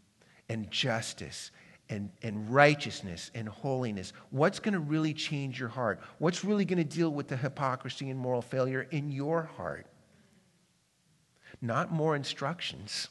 and 0.49 0.71
justice 0.71 1.51
and, 1.91 2.11
and 2.23 2.53
righteousness 2.53 3.31
and 3.35 3.49
holiness. 3.49 4.13
What's 4.31 4.59
going 4.61 4.75
to 4.75 4.81
really 4.81 5.15
change 5.15 5.59
your 5.59 5.69
heart? 5.69 6.01
What's 6.19 6.45
really 6.45 6.65
going 6.65 6.79
to 6.79 6.85
deal 6.85 7.11
with 7.11 7.29
the 7.29 7.37
hypocrisy 7.37 8.11
and 8.11 8.19
moral 8.19 8.43
failure 8.43 8.87
in 8.91 9.11
your 9.11 9.45
heart? 9.57 9.87
Not 11.61 11.93
more 11.93 12.15
instructions. 12.15 13.09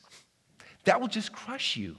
That 0.85 1.01
will 1.01 1.07
just 1.07 1.33
crush 1.33 1.75
you. 1.75 1.97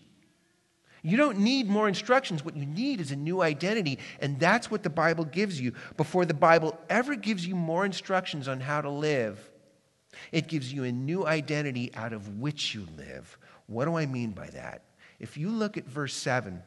You 1.02 1.16
don't 1.16 1.38
need 1.38 1.68
more 1.68 1.88
instructions. 1.88 2.44
What 2.44 2.56
you 2.56 2.66
need 2.66 3.00
is 3.00 3.12
a 3.12 3.16
new 3.16 3.40
identity, 3.40 3.98
and 4.20 4.38
that's 4.40 4.70
what 4.70 4.82
the 4.82 4.90
Bible 4.90 5.24
gives 5.24 5.60
you. 5.60 5.72
Before 5.96 6.24
the 6.24 6.34
Bible 6.34 6.78
ever 6.90 7.14
gives 7.14 7.46
you 7.46 7.54
more 7.54 7.84
instructions 7.84 8.48
on 8.48 8.60
how 8.60 8.80
to 8.80 8.90
live, 8.90 9.50
it 10.33 10.48
gives 10.48 10.72
you 10.72 10.85
a 10.85 10.92
new 10.92 11.26
identity 11.26 11.90
out 11.94 12.12
of 12.12 12.38
which 12.38 12.74
you 12.74 12.87
live. 12.96 13.38
What 13.66 13.85
do 13.85 13.96
I 13.96 14.07
mean 14.07 14.31
by 14.31 14.48
that? 14.48 14.85
If 15.20 15.37
you 15.37 15.50
look 15.50 15.76
at 15.76 15.87
verse 15.87 16.14
7, 16.14 16.62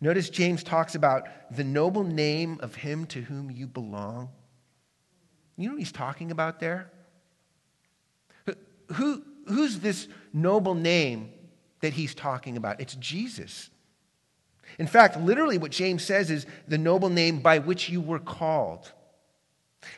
notice 0.00 0.30
James 0.30 0.62
talks 0.62 0.94
about 0.94 1.28
the 1.54 1.64
noble 1.64 2.04
name 2.04 2.58
of 2.60 2.74
him 2.74 3.06
to 3.06 3.20
whom 3.20 3.50
you 3.50 3.66
belong. 3.66 4.30
You 5.56 5.68
know 5.68 5.74
what 5.74 5.80
he's 5.80 5.92
talking 5.92 6.30
about 6.30 6.60
there? 6.60 6.90
Who, 8.94 9.22
who's 9.46 9.78
this 9.78 10.08
noble 10.32 10.74
name 10.74 11.30
that 11.80 11.92
he's 11.92 12.14
talking 12.14 12.56
about? 12.56 12.80
It's 12.80 12.94
Jesus. 12.96 13.70
In 14.78 14.86
fact, 14.86 15.20
literally, 15.20 15.58
what 15.58 15.70
James 15.70 16.04
says 16.04 16.30
is 16.30 16.46
the 16.66 16.78
noble 16.78 17.08
name 17.08 17.40
by 17.40 17.58
which 17.58 17.88
you 17.88 18.00
were 18.00 18.18
called. 18.18 18.92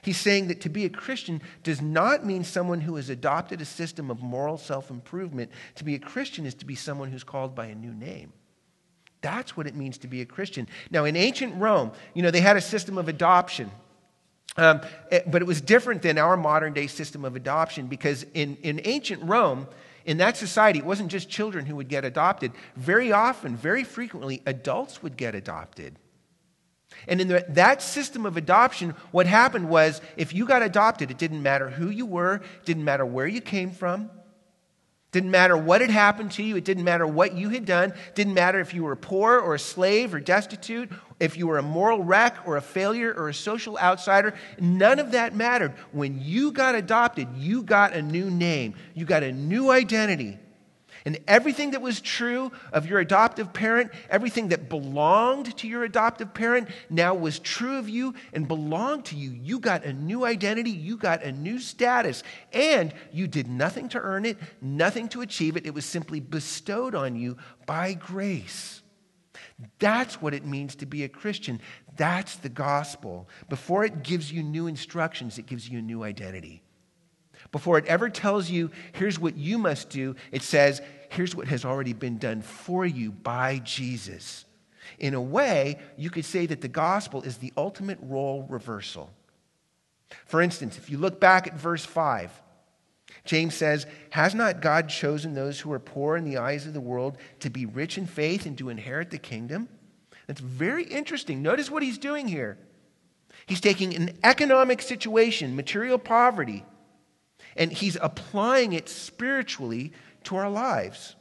He's 0.02 0.18
saying 0.18 0.48
that 0.48 0.60
to 0.62 0.68
be 0.68 0.84
a 0.84 0.88
Christian 0.88 1.40
does 1.62 1.82
not 1.82 2.24
mean 2.24 2.44
someone 2.44 2.80
who 2.80 2.96
has 2.96 3.10
adopted 3.10 3.60
a 3.60 3.64
system 3.64 4.10
of 4.10 4.22
moral 4.22 4.56
self 4.56 4.90
improvement. 4.90 5.50
To 5.76 5.84
be 5.84 5.94
a 5.94 5.98
Christian 5.98 6.46
is 6.46 6.54
to 6.54 6.64
be 6.64 6.74
someone 6.74 7.10
who's 7.10 7.24
called 7.24 7.54
by 7.54 7.66
a 7.66 7.74
new 7.74 7.92
name. 7.92 8.32
That's 9.22 9.56
what 9.56 9.66
it 9.66 9.74
means 9.74 9.98
to 9.98 10.08
be 10.08 10.20
a 10.20 10.26
Christian. 10.26 10.68
Now, 10.90 11.04
in 11.04 11.16
ancient 11.16 11.54
Rome, 11.56 11.92
you 12.14 12.22
know, 12.22 12.30
they 12.30 12.40
had 12.40 12.56
a 12.56 12.60
system 12.60 12.98
of 12.98 13.08
adoption. 13.08 13.70
Um, 14.56 14.82
eh, 15.10 15.20
but 15.26 15.40
it 15.40 15.46
was 15.46 15.60
different 15.60 16.02
than 16.02 16.18
our 16.18 16.36
modern 16.36 16.74
day 16.74 16.86
system 16.86 17.24
of 17.24 17.36
adoption 17.36 17.86
because 17.86 18.26
in, 18.34 18.56
in 18.62 18.80
ancient 18.84 19.22
Rome, 19.22 19.66
in 20.04 20.18
that 20.18 20.36
society, 20.36 20.80
it 20.80 20.84
wasn't 20.84 21.10
just 21.10 21.28
children 21.28 21.64
who 21.64 21.76
would 21.76 21.88
get 21.88 22.04
adopted. 22.04 22.52
Very 22.76 23.12
often, 23.12 23.56
very 23.56 23.84
frequently, 23.84 24.42
adults 24.46 25.02
would 25.02 25.16
get 25.16 25.34
adopted. 25.34 25.96
And 27.08 27.20
in 27.20 27.28
the, 27.28 27.44
that 27.50 27.82
system 27.82 28.26
of 28.26 28.36
adoption, 28.36 28.94
what 29.10 29.26
happened 29.26 29.68
was 29.68 30.00
if 30.16 30.32
you 30.32 30.46
got 30.46 30.62
adopted, 30.62 31.10
it 31.10 31.18
didn't 31.18 31.42
matter 31.42 31.70
who 31.70 31.88
you 31.90 32.06
were, 32.06 32.40
didn't 32.64 32.84
matter 32.84 33.04
where 33.04 33.26
you 33.26 33.40
came 33.40 33.70
from, 33.70 34.10
didn't 35.12 35.30
matter 35.30 35.58
what 35.58 35.82
had 35.82 35.90
happened 35.90 36.32
to 36.32 36.42
you. 36.42 36.56
It 36.56 36.64
didn't 36.64 36.84
matter 36.84 37.06
what 37.06 37.34
you 37.34 37.50
had 37.50 37.66
done. 37.66 37.92
Didn't 38.14 38.32
matter 38.32 38.60
if 38.60 38.72
you 38.72 38.84
were 38.84 38.96
poor 38.96 39.38
or 39.38 39.54
a 39.54 39.58
slave 39.58 40.14
or 40.14 40.20
destitute, 40.20 40.90
if 41.20 41.36
you 41.36 41.46
were 41.46 41.58
a 41.58 41.62
moral 41.62 42.02
wreck 42.02 42.38
or 42.46 42.56
a 42.56 42.62
failure 42.62 43.12
or 43.12 43.28
a 43.28 43.34
social 43.34 43.76
outsider. 43.76 44.32
None 44.58 44.98
of 44.98 45.10
that 45.12 45.34
mattered. 45.34 45.74
When 45.92 46.18
you 46.22 46.50
got 46.50 46.74
adopted, 46.74 47.28
you 47.36 47.62
got 47.62 47.92
a 47.92 48.00
new 48.00 48.30
name, 48.30 48.74
you 48.94 49.04
got 49.04 49.22
a 49.22 49.32
new 49.32 49.70
identity. 49.70 50.38
And 51.04 51.18
everything 51.26 51.72
that 51.72 51.82
was 51.82 52.00
true 52.00 52.52
of 52.72 52.86
your 52.86 53.00
adoptive 53.00 53.52
parent, 53.52 53.90
everything 54.08 54.48
that 54.48 54.68
belonged 54.68 55.56
to 55.58 55.68
your 55.68 55.84
adoptive 55.84 56.32
parent, 56.32 56.68
now 56.88 57.14
was 57.14 57.38
true 57.38 57.78
of 57.78 57.88
you 57.88 58.14
and 58.32 58.46
belonged 58.46 59.06
to 59.06 59.16
you. 59.16 59.30
You 59.30 59.58
got 59.58 59.84
a 59.84 59.92
new 59.92 60.24
identity, 60.24 60.70
you 60.70 60.96
got 60.96 61.22
a 61.22 61.32
new 61.32 61.58
status, 61.58 62.22
and 62.52 62.94
you 63.12 63.26
did 63.26 63.48
nothing 63.48 63.88
to 63.90 64.00
earn 64.00 64.24
it, 64.24 64.38
nothing 64.60 65.08
to 65.08 65.22
achieve 65.22 65.56
it. 65.56 65.66
It 65.66 65.74
was 65.74 65.84
simply 65.84 66.20
bestowed 66.20 66.94
on 66.94 67.16
you 67.16 67.36
by 67.66 67.94
grace. 67.94 68.82
That's 69.78 70.20
what 70.20 70.34
it 70.34 70.44
means 70.44 70.74
to 70.76 70.86
be 70.86 71.04
a 71.04 71.08
Christian. 71.08 71.60
That's 71.96 72.36
the 72.36 72.48
gospel. 72.48 73.28
Before 73.48 73.84
it 73.84 74.02
gives 74.02 74.32
you 74.32 74.42
new 74.42 74.66
instructions, 74.66 75.38
it 75.38 75.46
gives 75.46 75.68
you 75.68 75.78
a 75.78 75.82
new 75.82 76.02
identity. 76.02 76.61
Before 77.52 77.76
it 77.76 77.86
ever 77.86 78.08
tells 78.08 78.50
you, 78.50 78.70
here's 78.92 79.18
what 79.18 79.36
you 79.36 79.58
must 79.58 79.90
do, 79.90 80.16
it 80.32 80.42
says, 80.42 80.80
here's 81.10 81.36
what 81.36 81.48
has 81.48 81.64
already 81.64 81.92
been 81.92 82.16
done 82.18 82.40
for 82.40 82.84
you 82.86 83.12
by 83.12 83.58
Jesus. 83.58 84.46
In 84.98 85.14
a 85.14 85.20
way, 85.20 85.78
you 85.96 86.08
could 86.10 86.24
say 86.24 86.46
that 86.46 86.62
the 86.62 86.68
gospel 86.68 87.22
is 87.22 87.36
the 87.36 87.52
ultimate 87.56 87.98
role 88.00 88.46
reversal. 88.48 89.10
For 90.26 90.40
instance, 90.40 90.78
if 90.78 90.90
you 90.90 90.96
look 90.96 91.20
back 91.20 91.46
at 91.46 91.54
verse 91.54 91.84
5, 91.84 92.30
James 93.24 93.54
says, 93.54 93.86
Has 94.10 94.34
not 94.34 94.62
God 94.62 94.88
chosen 94.88 95.34
those 95.34 95.60
who 95.60 95.72
are 95.72 95.78
poor 95.78 96.16
in 96.16 96.24
the 96.24 96.38
eyes 96.38 96.66
of 96.66 96.72
the 96.72 96.80
world 96.80 97.18
to 97.40 97.50
be 97.50 97.66
rich 97.66 97.98
in 97.98 98.06
faith 98.06 98.46
and 98.46 98.56
to 98.58 98.70
inherit 98.70 99.10
the 99.10 99.18
kingdom? 99.18 99.68
That's 100.26 100.40
very 100.40 100.84
interesting. 100.84 101.42
Notice 101.42 101.70
what 101.70 101.82
he's 101.82 101.98
doing 101.98 102.28
here. 102.28 102.56
He's 103.46 103.60
taking 103.60 103.94
an 103.94 104.18
economic 104.24 104.80
situation, 104.80 105.56
material 105.56 105.98
poverty, 105.98 106.64
and 107.56 107.72
he's 107.72 107.96
applying 108.00 108.72
it 108.72 108.88
spiritually 108.88 109.92
to 110.24 110.36
our 110.36 110.50
lives. 110.50 111.16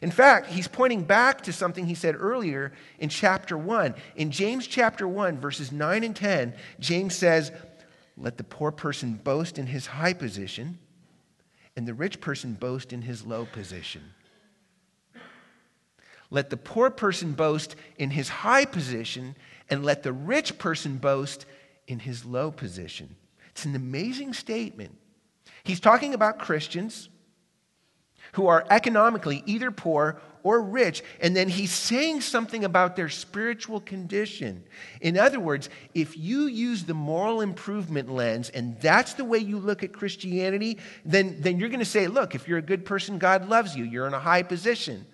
In 0.00 0.10
fact, 0.10 0.46
he's 0.46 0.68
pointing 0.68 1.04
back 1.04 1.42
to 1.42 1.52
something 1.52 1.86
he 1.86 1.94
said 1.94 2.16
earlier 2.18 2.72
in 2.98 3.08
chapter 3.08 3.58
1. 3.58 3.94
In 4.16 4.30
James 4.30 4.66
chapter 4.66 5.06
1, 5.06 5.38
verses 5.38 5.70
9 5.70 6.04
and 6.04 6.16
10, 6.16 6.54
James 6.80 7.14
says, 7.14 7.52
Let 8.16 8.38
the 8.38 8.44
poor 8.44 8.72
person 8.72 9.14
boast 9.14 9.58
in 9.58 9.66
his 9.66 9.86
high 9.86 10.14
position, 10.14 10.78
and 11.76 11.86
the 11.86 11.94
rich 11.94 12.20
person 12.20 12.54
boast 12.54 12.92
in 12.92 13.02
his 13.02 13.26
low 13.26 13.44
position. 13.44 14.02
Let 16.30 16.48
the 16.48 16.56
poor 16.56 16.88
person 16.90 17.32
boast 17.32 17.76
in 17.98 18.10
his 18.10 18.28
high 18.28 18.64
position, 18.64 19.36
and 19.68 19.84
let 19.84 20.02
the 20.02 20.12
rich 20.12 20.58
person 20.58 20.96
boast 20.96 21.44
in 21.86 21.98
his 21.98 22.24
low 22.24 22.50
position. 22.50 23.16
It's 23.52 23.64
an 23.64 23.74
amazing 23.74 24.32
statement. 24.32 24.96
He's 25.64 25.80
talking 25.80 26.14
about 26.14 26.38
Christians 26.38 27.08
who 28.32 28.46
are 28.46 28.64
economically 28.70 29.42
either 29.46 29.70
poor 29.70 30.20
or 30.42 30.60
rich, 30.60 31.04
and 31.20 31.36
then 31.36 31.48
he's 31.48 31.70
saying 31.70 32.20
something 32.20 32.64
about 32.64 32.96
their 32.96 33.08
spiritual 33.08 33.80
condition. 33.80 34.64
In 35.00 35.16
other 35.16 35.38
words, 35.38 35.70
if 35.94 36.18
you 36.18 36.46
use 36.46 36.82
the 36.84 36.94
moral 36.94 37.40
improvement 37.42 38.10
lens 38.10 38.50
and 38.50 38.80
that's 38.80 39.14
the 39.14 39.24
way 39.24 39.38
you 39.38 39.58
look 39.58 39.84
at 39.84 39.92
Christianity, 39.92 40.78
then, 41.04 41.36
then 41.40 41.60
you're 41.60 41.68
going 41.68 41.78
to 41.78 41.84
say, 41.84 42.08
look, 42.08 42.34
if 42.34 42.48
you're 42.48 42.58
a 42.58 42.62
good 42.62 42.84
person, 42.84 43.18
God 43.18 43.48
loves 43.48 43.76
you, 43.76 43.84
you're 43.84 44.06
in 44.06 44.14
a 44.14 44.20
high 44.20 44.42
position. 44.42 45.06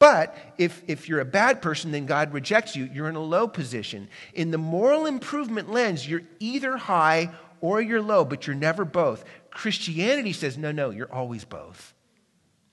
But 0.00 0.36
if, 0.58 0.82
if 0.88 1.08
you're 1.08 1.20
a 1.20 1.24
bad 1.24 1.62
person, 1.62 1.92
then 1.92 2.06
God 2.06 2.32
rejects 2.32 2.74
you, 2.74 2.90
you're 2.92 3.08
in 3.08 3.14
a 3.14 3.22
low 3.22 3.46
position. 3.46 4.08
In 4.34 4.50
the 4.50 4.58
moral 4.58 5.06
improvement 5.06 5.70
lens, 5.70 6.08
you're 6.08 6.22
either 6.40 6.76
high 6.76 7.30
or 7.62 7.80
you're 7.80 8.02
low, 8.02 8.26
but 8.26 8.46
you're 8.46 8.54
never 8.54 8.84
both. 8.84 9.24
Christianity 9.50 10.34
says, 10.34 10.58
no, 10.58 10.70
no, 10.70 10.90
you're 10.90 11.12
always 11.12 11.46
both. 11.46 11.94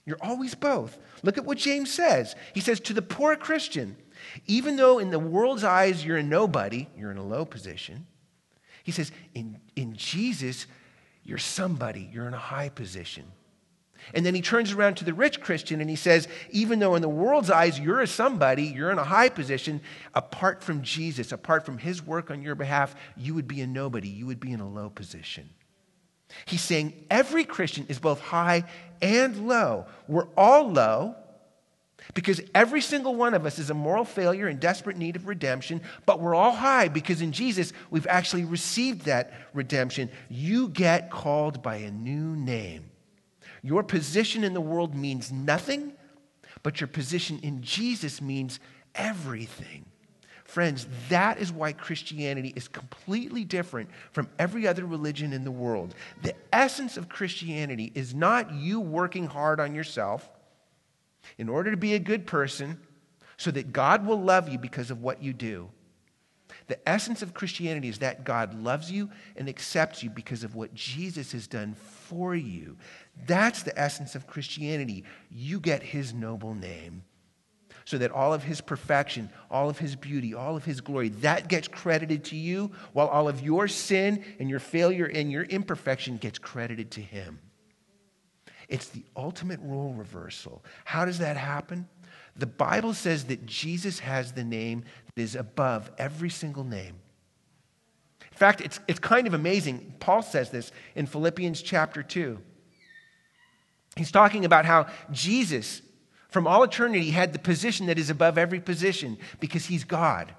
You're 0.06 0.17
always 0.21 0.56
both. 0.56 0.97
Look 1.23 1.38
at 1.38 1.45
what 1.45 1.60
James 1.60 1.93
says. 1.93 2.36
He 2.54 2.60
says, 2.60 2.80
to 2.82 2.93
the 2.93 3.02
poor 3.02 3.36
Christian, 3.38 3.95
even 4.47 4.75
though 4.75 4.99
in 4.99 5.12
the 5.12 5.19
world's 5.19 5.63
eyes 5.63 6.04
you're 6.04 6.17
a 6.17 6.23
nobody, 6.23 6.88
you're 6.97 7.12
in 7.12 7.17
a 7.17 7.23
low 7.23 7.45
position, 7.45 8.08
he 8.84 8.91
says, 8.91 9.12
in, 9.36 9.60
in 9.75 9.93
Jesus, 9.93 10.65
you're 11.23 11.38
somebody, 11.38 12.10
you're 12.12 12.28
in 12.28 12.34
a 12.34 12.38
high 12.38 12.69
position. 12.69 13.25
And 14.13 14.26
then 14.26 14.36
he 14.36 14.41
turns 14.41 14.72
around 14.72 14.95
to 14.98 15.06
the 15.06 15.13
rich 15.13 15.41
Christian 15.41 15.82
and 15.82 15.89
he 15.89 15.95
says, 15.95 16.28
even 16.52 16.80
though 16.80 16.95
in 16.95 17.02
the 17.02 17.10
world's 17.10 17.50
eyes 17.50 17.80
you're 17.80 18.02
a 18.02 18.08
somebody, 18.08 18.63
you're 18.63 18.91
in 18.91 19.00
a 19.00 19.04
high 19.04 19.30
position, 19.30 19.82
apart 20.13 20.63
from 20.63 20.82
Jesus, 20.82 21.32
apart 21.32 21.65
from 21.65 21.78
his 21.78 22.06
work 22.06 22.32
on 22.32 22.41
your 22.41 22.56
behalf, 22.56 22.95
you 23.15 23.34
would 23.34 23.48
be 23.48 23.62
a 23.62 23.67
nobody, 23.67 24.10
you 24.10 24.26
would 24.26 24.39
be 24.39 24.52
in 24.52 24.60
a 24.60 24.69
low 24.69 24.89
position. 24.89 25.50
He's 26.45 26.62
saying 26.62 26.93
every 27.10 27.43
Christian 27.43 27.86
is 27.89 28.00
both 28.00 28.22
high 28.22 28.65
and 29.02 29.48
low. 29.48 29.88
We're 30.08 30.28
all 30.38 30.72
low 30.72 31.15
because 32.13 32.41
every 32.56 32.82
single 32.82 33.15
one 33.15 33.34
of 33.34 33.45
us 33.45 33.60
is 33.60 33.69
a 33.69 33.74
moral 33.74 34.06
failure 34.06 34.48
in 34.48 34.58
desperate 34.58 34.98
need 34.98 35.15
of 35.15 35.28
redemption, 35.28 35.82
but 36.06 36.19
we're 36.19 36.36
all 36.36 36.52
high 36.52 36.88
because 36.88 37.22
in 37.22 37.32
Jesus 37.32 37.74
we've 37.89 38.08
actually 38.08 38.45
received 38.45 39.06
that 39.06 39.34
redemption. 39.54 40.10
You 40.30 40.69
get 40.69 41.12
called 41.12 41.62
by 41.62 41.78
a 41.78 41.91
new 41.91 42.36
name. 42.36 42.88
Your 43.62 43.84
position 43.84 44.43
in 44.43 44.54
the 44.54 44.62
world 44.62 44.95
means 44.95 45.32
nothing, 45.32 45.93
but 46.63 46.80
your 46.82 46.88
position 46.88 47.39
in 47.43 47.62
Jesus 47.62 48.22
means 48.22 48.60
everything. 48.95 49.86
Friends, 50.45 50.88
that 51.10 51.38
is 51.38 51.52
why 51.52 51.74
Christianity 51.74 52.54
is 52.56 52.67
completely 52.67 53.43
different 53.43 53.89
from 54.12 54.28
every 54.39 54.67
other 54.67 54.84
religion 54.84 55.32
in 55.32 55.43
the 55.43 55.52
world. 55.52 55.93
The 56.24 56.34
essence 56.52 56.98
of 56.98 57.08
Christianity 57.08 57.91
is 57.93 58.15
not 58.15 58.52
you 58.52 58.80
working 58.80 59.28
hard 59.28 59.60
on 59.60 59.76
yourself 59.76 60.28
in 61.38 61.50
order 61.50 61.69
to 61.69 61.78
be 61.78 61.93
a 61.93 62.00
good 62.00 62.26
person 62.26 62.80
so 63.38 63.52
that 63.52 63.72
God 63.72 64.08
will 64.08 64.19
love 64.19 64.50
you 64.50 64.58
because 64.58 64.89
of 64.89 65.04
what 65.04 65.22
you 65.22 65.34
do. 65.34 65.69
The 66.69 66.88
essence 66.88 67.23
of 67.23 67.34
Christianity 67.34 67.89
is 67.89 67.97
that 67.97 68.23
God 68.23 68.53
loves 68.53 68.91
you 68.91 69.10
and 69.36 69.49
accepts 69.49 70.03
you 70.03 70.12
because 70.12 70.43
of 70.43 70.53
what 70.53 70.75
Jesus 70.75 71.32
has 71.32 71.47
done 71.47 71.73
for 71.73 72.36
you. 72.36 72.77
That's 73.25 73.63
the 73.63 73.77
essence 73.77 74.13
of 74.13 74.27
Christianity. 74.27 75.03
You 75.32 75.60
get 75.60 75.82
his 75.82 76.13
noble 76.13 76.53
name. 76.53 77.03
So 77.86 77.97
that 77.97 78.12
all 78.12 78.36
of 78.36 78.43
his 78.43 78.62
perfection, 78.62 79.32
all 79.49 79.67
of 79.67 79.79
his 79.79 79.95
beauty, 79.95 80.36
all 80.36 80.55
of 80.55 80.63
his 80.63 80.79
glory, 80.79 81.10
that 81.10 81.47
gets 81.47 81.67
credited 81.67 82.24
to 82.26 82.36
you, 82.36 82.72
while 82.93 83.07
all 83.07 83.28
of 83.28 83.41
your 83.41 83.67
sin 83.67 84.24
and 84.38 84.47
your 84.47 84.59
failure 84.59 85.07
and 85.07 85.32
your 85.32 85.45
imperfection 85.45 86.17
gets 86.17 86.38
credited 86.38 86.91
to 86.91 87.01
him. 87.01 87.39
It's 88.67 88.89
the 88.89 89.03
ultimate 89.17 89.59
role 89.63 89.95
reversal. 89.95 90.63
How 90.86 91.05
does 91.05 91.17
that 91.17 91.36
happen? 91.36 91.88
The 92.40 92.48
Bible 92.48 92.94
says 92.94 93.26
that 93.26 93.46
Jesus 93.46 94.00
has 94.00 94.32
the 94.32 94.44
name 94.44 94.84
that 95.06 95.22
is 95.22 95.36
above 95.36 95.92
every 95.98 96.30
single 96.30 96.64
name. 96.64 96.96
In 98.32 98.38
fact, 98.38 98.62
it's, 98.62 98.80
it's 98.88 99.00
kind 99.00 99.28
of 99.28 99.34
amazing. 99.34 99.96
Paul 100.00 100.22
says 100.22 100.50
this 100.50 100.72
in 100.96 101.06
Philippians 101.06 101.62
chapter 101.62 102.02
2. 102.02 102.40
He's 103.98 104.12
talking 104.12 104.46
about 104.46 104.64
how 104.64 104.88
Jesus, 105.12 105.82
from 106.30 106.48
all 106.48 106.64
eternity, 106.64 107.10
had 107.10 107.34
the 107.34 107.40
position 107.40 107.88
that 107.88 108.00
is 108.00 108.10
above 108.10 108.38
every 108.38 108.62
position 108.62 109.18
because 109.42 109.66
he's 109.66 109.84
God. 109.84 110.34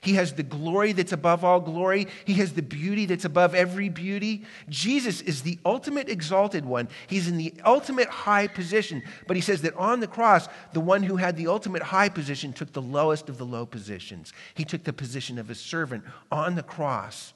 He 0.00 0.14
has 0.14 0.32
the 0.32 0.42
glory 0.42 0.92
that's 0.92 1.12
above 1.12 1.44
all 1.44 1.60
glory. 1.60 2.06
He 2.24 2.34
has 2.34 2.52
the 2.52 2.62
beauty 2.62 3.06
that's 3.06 3.24
above 3.24 3.54
every 3.54 3.88
beauty. 3.88 4.44
Jesus 4.68 5.20
is 5.20 5.42
the 5.42 5.58
ultimate 5.64 6.08
exalted 6.08 6.64
one. 6.64 6.88
He's 7.06 7.28
in 7.28 7.36
the 7.36 7.54
ultimate 7.64 8.08
high 8.08 8.46
position. 8.46 9.02
But 9.26 9.36
he 9.36 9.42
says 9.42 9.62
that 9.62 9.76
on 9.76 10.00
the 10.00 10.06
cross, 10.06 10.48
the 10.72 10.80
one 10.80 11.02
who 11.02 11.16
had 11.16 11.36
the 11.36 11.48
ultimate 11.48 11.82
high 11.82 12.08
position 12.08 12.52
took 12.52 12.72
the 12.72 12.82
lowest 12.82 13.28
of 13.28 13.38
the 13.38 13.46
low 13.46 13.66
positions. 13.66 14.32
He 14.54 14.64
took 14.64 14.84
the 14.84 14.92
position 14.92 15.38
of 15.38 15.50
a 15.50 15.54
servant 15.54 16.04
on 16.30 16.54
the 16.54 16.62
cross. 16.62 17.32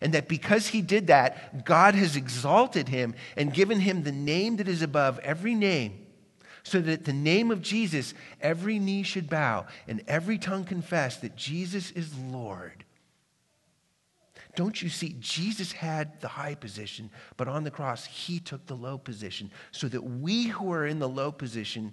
And 0.00 0.14
that 0.14 0.28
because 0.28 0.68
he 0.68 0.82
did 0.82 1.08
that, 1.08 1.64
God 1.64 1.94
has 1.94 2.16
exalted 2.16 2.88
him 2.88 3.14
and 3.36 3.54
given 3.54 3.80
him 3.80 4.02
the 4.02 4.12
name 4.12 4.56
that 4.56 4.68
is 4.68 4.82
above 4.82 5.18
every 5.20 5.54
name, 5.54 6.03
so 6.64 6.80
that 6.80 6.92
at 6.92 7.04
the 7.04 7.12
name 7.12 7.50
of 7.50 7.62
Jesus, 7.62 8.14
every 8.40 8.78
knee 8.78 9.04
should 9.04 9.30
bow 9.30 9.66
and 9.86 10.02
every 10.08 10.38
tongue 10.38 10.64
confess 10.64 11.18
that 11.18 11.36
Jesus 11.36 11.92
is 11.92 12.18
Lord. 12.18 12.84
Don't 14.56 14.80
you 14.80 14.88
see? 14.88 15.16
Jesus 15.20 15.72
had 15.72 16.20
the 16.20 16.28
high 16.28 16.54
position, 16.54 17.10
but 17.36 17.48
on 17.48 17.64
the 17.64 17.70
cross, 17.70 18.06
he 18.06 18.40
took 18.40 18.66
the 18.66 18.76
low 18.76 18.98
position 18.98 19.50
so 19.72 19.88
that 19.88 20.02
we 20.02 20.46
who 20.46 20.72
are 20.72 20.86
in 20.86 20.98
the 20.98 21.08
low 21.08 21.30
position 21.30 21.92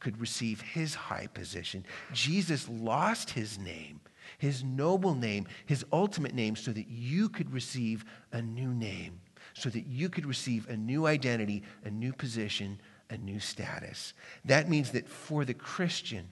could 0.00 0.20
receive 0.20 0.60
his 0.60 0.94
high 0.94 1.28
position. 1.32 1.84
Jesus 2.12 2.68
lost 2.68 3.30
his 3.30 3.58
name 3.58 4.00
his 4.36 4.62
noble 4.62 5.14
name, 5.14 5.46
his 5.66 5.84
ultimate 5.92 6.34
name, 6.34 6.54
so 6.54 6.70
that 6.72 6.88
you 6.88 7.28
could 7.28 7.50
receive 7.52 8.04
a 8.32 8.42
new 8.42 8.74
name, 8.74 9.20
so 9.54 9.70
that 9.70 9.86
you 9.86 10.08
could 10.08 10.26
receive 10.26 10.68
a 10.68 10.76
new 10.76 11.06
identity, 11.06 11.62
a 11.84 11.90
new 11.90 12.12
position, 12.12 12.78
a 13.10 13.16
new 13.16 13.40
status. 13.40 14.12
That 14.44 14.68
means 14.68 14.90
that 14.92 15.08
for 15.08 15.44
the 15.44 15.54
Christian, 15.54 16.28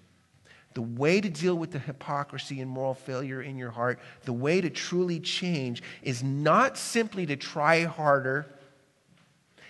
the 0.74 0.82
way 0.82 1.20
to 1.20 1.28
deal 1.30 1.54
with 1.56 1.70
the 1.70 1.78
hypocrisy 1.78 2.60
and 2.60 2.70
moral 2.70 2.94
failure 2.94 3.40
in 3.40 3.56
your 3.56 3.70
heart, 3.70 3.98
the 4.24 4.32
way 4.32 4.60
to 4.60 4.68
truly 4.68 5.18
change, 5.20 5.82
is 6.02 6.22
not 6.22 6.76
simply 6.76 7.24
to 7.26 7.36
try 7.36 7.84
harder, 7.84 8.46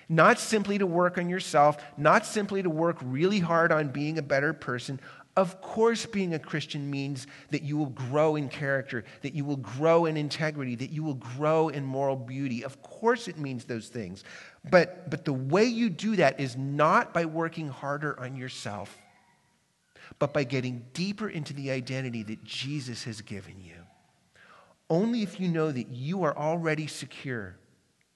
not 0.08 0.40
simply 0.40 0.78
to 0.78 0.86
work 0.86 1.16
on 1.16 1.28
yourself, 1.28 1.76
not 1.96 2.26
simply 2.26 2.62
to 2.62 2.70
work 2.70 2.98
really 3.02 3.38
hard 3.38 3.70
on 3.70 3.88
being 3.88 4.18
a 4.18 4.22
better 4.22 4.52
person. 4.52 4.98
Of 5.36 5.60
course, 5.60 6.06
being 6.06 6.32
a 6.32 6.38
Christian 6.38 6.90
means 6.90 7.26
that 7.50 7.62
you 7.62 7.76
will 7.76 7.90
grow 7.90 8.36
in 8.36 8.48
character, 8.48 9.04
that 9.20 9.34
you 9.34 9.44
will 9.44 9.58
grow 9.58 10.06
in 10.06 10.16
integrity, 10.16 10.74
that 10.76 10.90
you 10.90 11.02
will 11.02 11.14
grow 11.14 11.68
in 11.68 11.84
moral 11.84 12.16
beauty. 12.16 12.64
Of 12.64 12.80
course, 12.80 13.28
it 13.28 13.36
means 13.36 13.64
those 13.64 13.88
things. 13.88 14.24
But, 14.70 15.10
but 15.10 15.26
the 15.26 15.34
way 15.34 15.64
you 15.64 15.90
do 15.90 16.16
that 16.16 16.40
is 16.40 16.56
not 16.56 17.12
by 17.12 17.26
working 17.26 17.68
harder 17.68 18.18
on 18.18 18.34
yourself, 18.34 18.96
but 20.18 20.32
by 20.32 20.44
getting 20.44 20.86
deeper 20.94 21.28
into 21.28 21.52
the 21.52 21.70
identity 21.70 22.22
that 22.22 22.42
Jesus 22.42 23.04
has 23.04 23.20
given 23.20 23.60
you. 23.60 23.74
Only 24.88 25.22
if 25.22 25.38
you 25.38 25.48
know 25.48 25.70
that 25.70 25.88
you 25.88 26.22
are 26.22 26.36
already 26.36 26.86
secure 26.86 27.56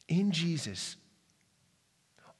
in 0.09 0.31
Jesus 0.33 0.97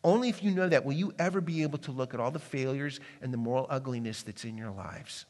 only 0.03 0.29
if 0.29 0.43
you 0.43 0.51
know 0.51 0.69
that 0.69 0.85
will 0.85 0.95
you 0.95 1.13
ever 1.19 1.41
be 1.41 1.63
able 1.63 1.79
to 1.79 1.93
look 1.93 2.15
at 2.15 2.21
all 2.21 2.31
the 2.31 2.39
failures 2.39 3.01
and 3.21 3.33
the 3.33 3.39
moral 3.39 3.67
ugliness 3.69 4.23
that's 4.23 4.45
in 4.45 4.57
your 4.57 4.71
lives. 4.71 5.27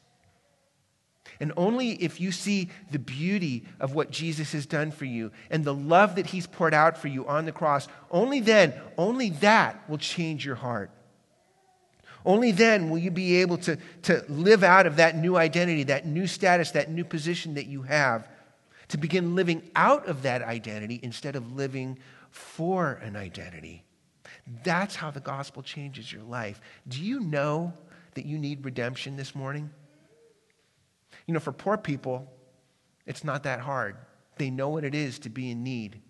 And 1.39 1.51
only 1.57 1.91
if 1.91 2.19
you 2.19 2.31
see 2.31 2.69
the 2.91 2.99
beauty 2.99 3.65
of 3.79 3.93
what 3.93 4.11
Jesus 4.11 4.51
has 4.53 4.65
done 4.65 4.91
for 4.91 5.05
you 5.05 5.31
and 5.49 5.63
the 5.63 5.73
love 5.73 6.15
that 6.15 6.27
he's 6.27 6.47
poured 6.47 6.73
out 6.73 6.97
for 6.97 7.07
you 7.07 7.27
on 7.27 7.45
the 7.45 7.51
cross, 7.51 7.87
only 8.09 8.39
then, 8.39 8.73
only 8.97 9.29
that 9.29 9.89
will 9.89 9.97
change 9.97 10.45
your 10.45 10.55
heart. 10.55 10.91
Only 12.25 12.51
then 12.51 12.89
will 12.89 12.99
you 12.99 13.11
be 13.11 13.37
able 13.37 13.57
to, 13.59 13.77
to 14.03 14.23
live 14.29 14.63
out 14.63 14.85
of 14.85 14.97
that 14.97 15.17
new 15.17 15.35
identity, 15.35 15.83
that 15.83 16.05
new 16.05 16.27
status, 16.27 16.71
that 16.71 16.91
new 16.91 17.03
position 17.03 17.55
that 17.55 17.65
you 17.65 17.81
have, 17.83 18.27
to 18.89 18.97
begin 18.97 19.35
living 19.35 19.69
out 19.75 20.07
of 20.07 20.23
that 20.23 20.41
identity 20.41 20.99
instead 21.01 21.35
of 21.35 21.53
living 21.53 21.97
for 22.29 22.93
an 22.93 23.15
identity. 23.15 23.83
That's 24.63 24.95
how 24.95 25.11
the 25.11 25.19
gospel 25.19 25.61
changes 25.61 26.11
your 26.11 26.23
life. 26.23 26.61
Do 26.87 27.01
you 27.01 27.19
know 27.19 27.73
that 28.15 28.25
you 28.25 28.37
need 28.37 28.65
redemption 28.65 29.15
this 29.15 29.35
morning? 29.35 29.69
You 31.27 31.33
know, 31.33 31.39
for 31.39 31.51
poor 31.51 31.77
people, 31.77 32.31
it's 33.05 33.23
not 33.23 33.43
that 33.43 33.59
hard. 33.59 33.97
They 34.37 34.49
know 34.49 34.69
what 34.69 34.83
it 34.83 34.95
is 34.95 35.19
to 35.19 35.29
be 35.29 35.51
in 35.51 35.63
need. 35.63 36.01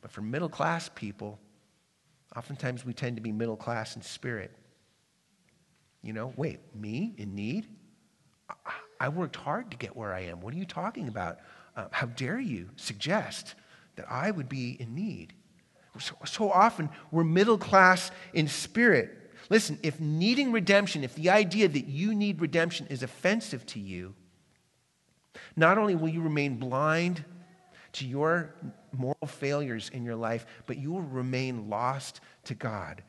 But 0.00 0.10
for 0.10 0.20
middle 0.20 0.48
class 0.48 0.88
people, 0.94 1.38
oftentimes 2.36 2.84
we 2.84 2.92
tend 2.92 3.16
to 3.16 3.22
be 3.22 3.32
middle 3.32 3.56
class 3.56 3.96
in 3.96 4.02
spirit. 4.02 4.54
You 6.02 6.12
know, 6.12 6.32
wait, 6.36 6.60
me 6.74 7.14
in 7.18 7.34
need? 7.34 7.66
I 9.00 9.08
worked 9.08 9.36
hard 9.36 9.70
to 9.70 9.76
get 9.76 9.96
where 9.96 10.12
I 10.12 10.20
am. 10.20 10.40
What 10.40 10.54
are 10.54 10.56
you 10.56 10.64
talking 10.64 11.08
about? 11.08 11.38
Uh, 11.76 11.86
how 11.90 12.06
dare 12.06 12.40
you 12.40 12.70
suggest 12.76 13.54
that 13.96 14.10
I 14.10 14.30
would 14.30 14.48
be 14.48 14.76
in 14.80 14.94
need? 14.94 15.34
So, 15.98 16.14
so 16.24 16.50
often 16.50 16.88
we're 17.10 17.24
middle 17.24 17.58
class 17.58 18.10
in 18.32 18.48
spirit. 18.48 19.14
Listen, 19.50 19.78
if 19.82 19.98
needing 20.00 20.52
redemption, 20.52 21.04
if 21.04 21.14
the 21.14 21.30
idea 21.30 21.68
that 21.68 21.86
you 21.86 22.14
need 22.14 22.40
redemption 22.40 22.86
is 22.88 23.02
offensive 23.02 23.64
to 23.66 23.80
you, 23.80 24.14
not 25.56 25.78
only 25.78 25.94
will 25.94 26.08
you 26.08 26.20
remain 26.20 26.56
blind 26.56 27.24
to 27.94 28.06
your 28.06 28.54
moral 28.92 29.26
failures 29.26 29.90
in 29.92 30.04
your 30.04 30.16
life, 30.16 30.46
but 30.66 30.76
you 30.76 30.92
will 30.92 31.02
remain 31.02 31.68
lost 31.68 32.20
to 32.44 32.54
God. 32.54 33.02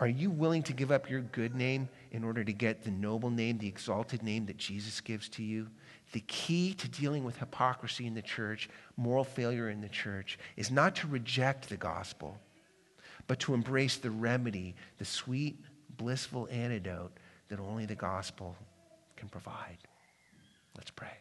Are 0.00 0.08
you 0.08 0.30
willing 0.30 0.62
to 0.64 0.72
give 0.72 0.92
up 0.92 1.10
your 1.10 1.20
good 1.20 1.54
name 1.54 1.88
in 2.12 2.22
order 2.24 2.44
to 2.44 2.52
get 2.52 2.84
the 2.84 2.90
noble 2.90 3.30
name, 3.30 3.58
the 3.58 3.66
exalted 3.66 4.22
name 4.22 4.46
that 4.46 4.56
Jesus 4.56 5.00
gives 5.00 5.28
to 5.30 5.42
you? 5.42 5.68
The 6.12 6.20
key 6.20 6.74
to 6.74 6.88
dealing 6.88 7.24
with 7.24 7.38
hypocrisy 7.38 8.06
in 8.06 8.14
the 8.14 8.22
church, 8.22 8.70
moral 8.96 9.24
failure 9.24 9.68
in 9.68 9.80
the 9.80 9.88
church, 9.88 10.38
is 10.56 10.70
not 10.70 10.96
to 10.96 11.06
reject 11.06 11.68
the 11.68 11.76
gospel, 11.76 12.38
but 13.26 13.38
to 13.40 13.54
embrace 13.54 13.96
the 13.96 14.10
remedy, 14.10 14.74
the 14.96 15.04
sweet, 15.04 15.62
blissful 15.96 16.48
antidote 16.50 17.12
that 17.48 17.60
only 17.60 17.84
the 17.84 17.94
gospel 17.94 18.56
can 19.16 19.28
provide. 19.28 19.78
Let's 20.76 20.90
pray. 20.90 21.18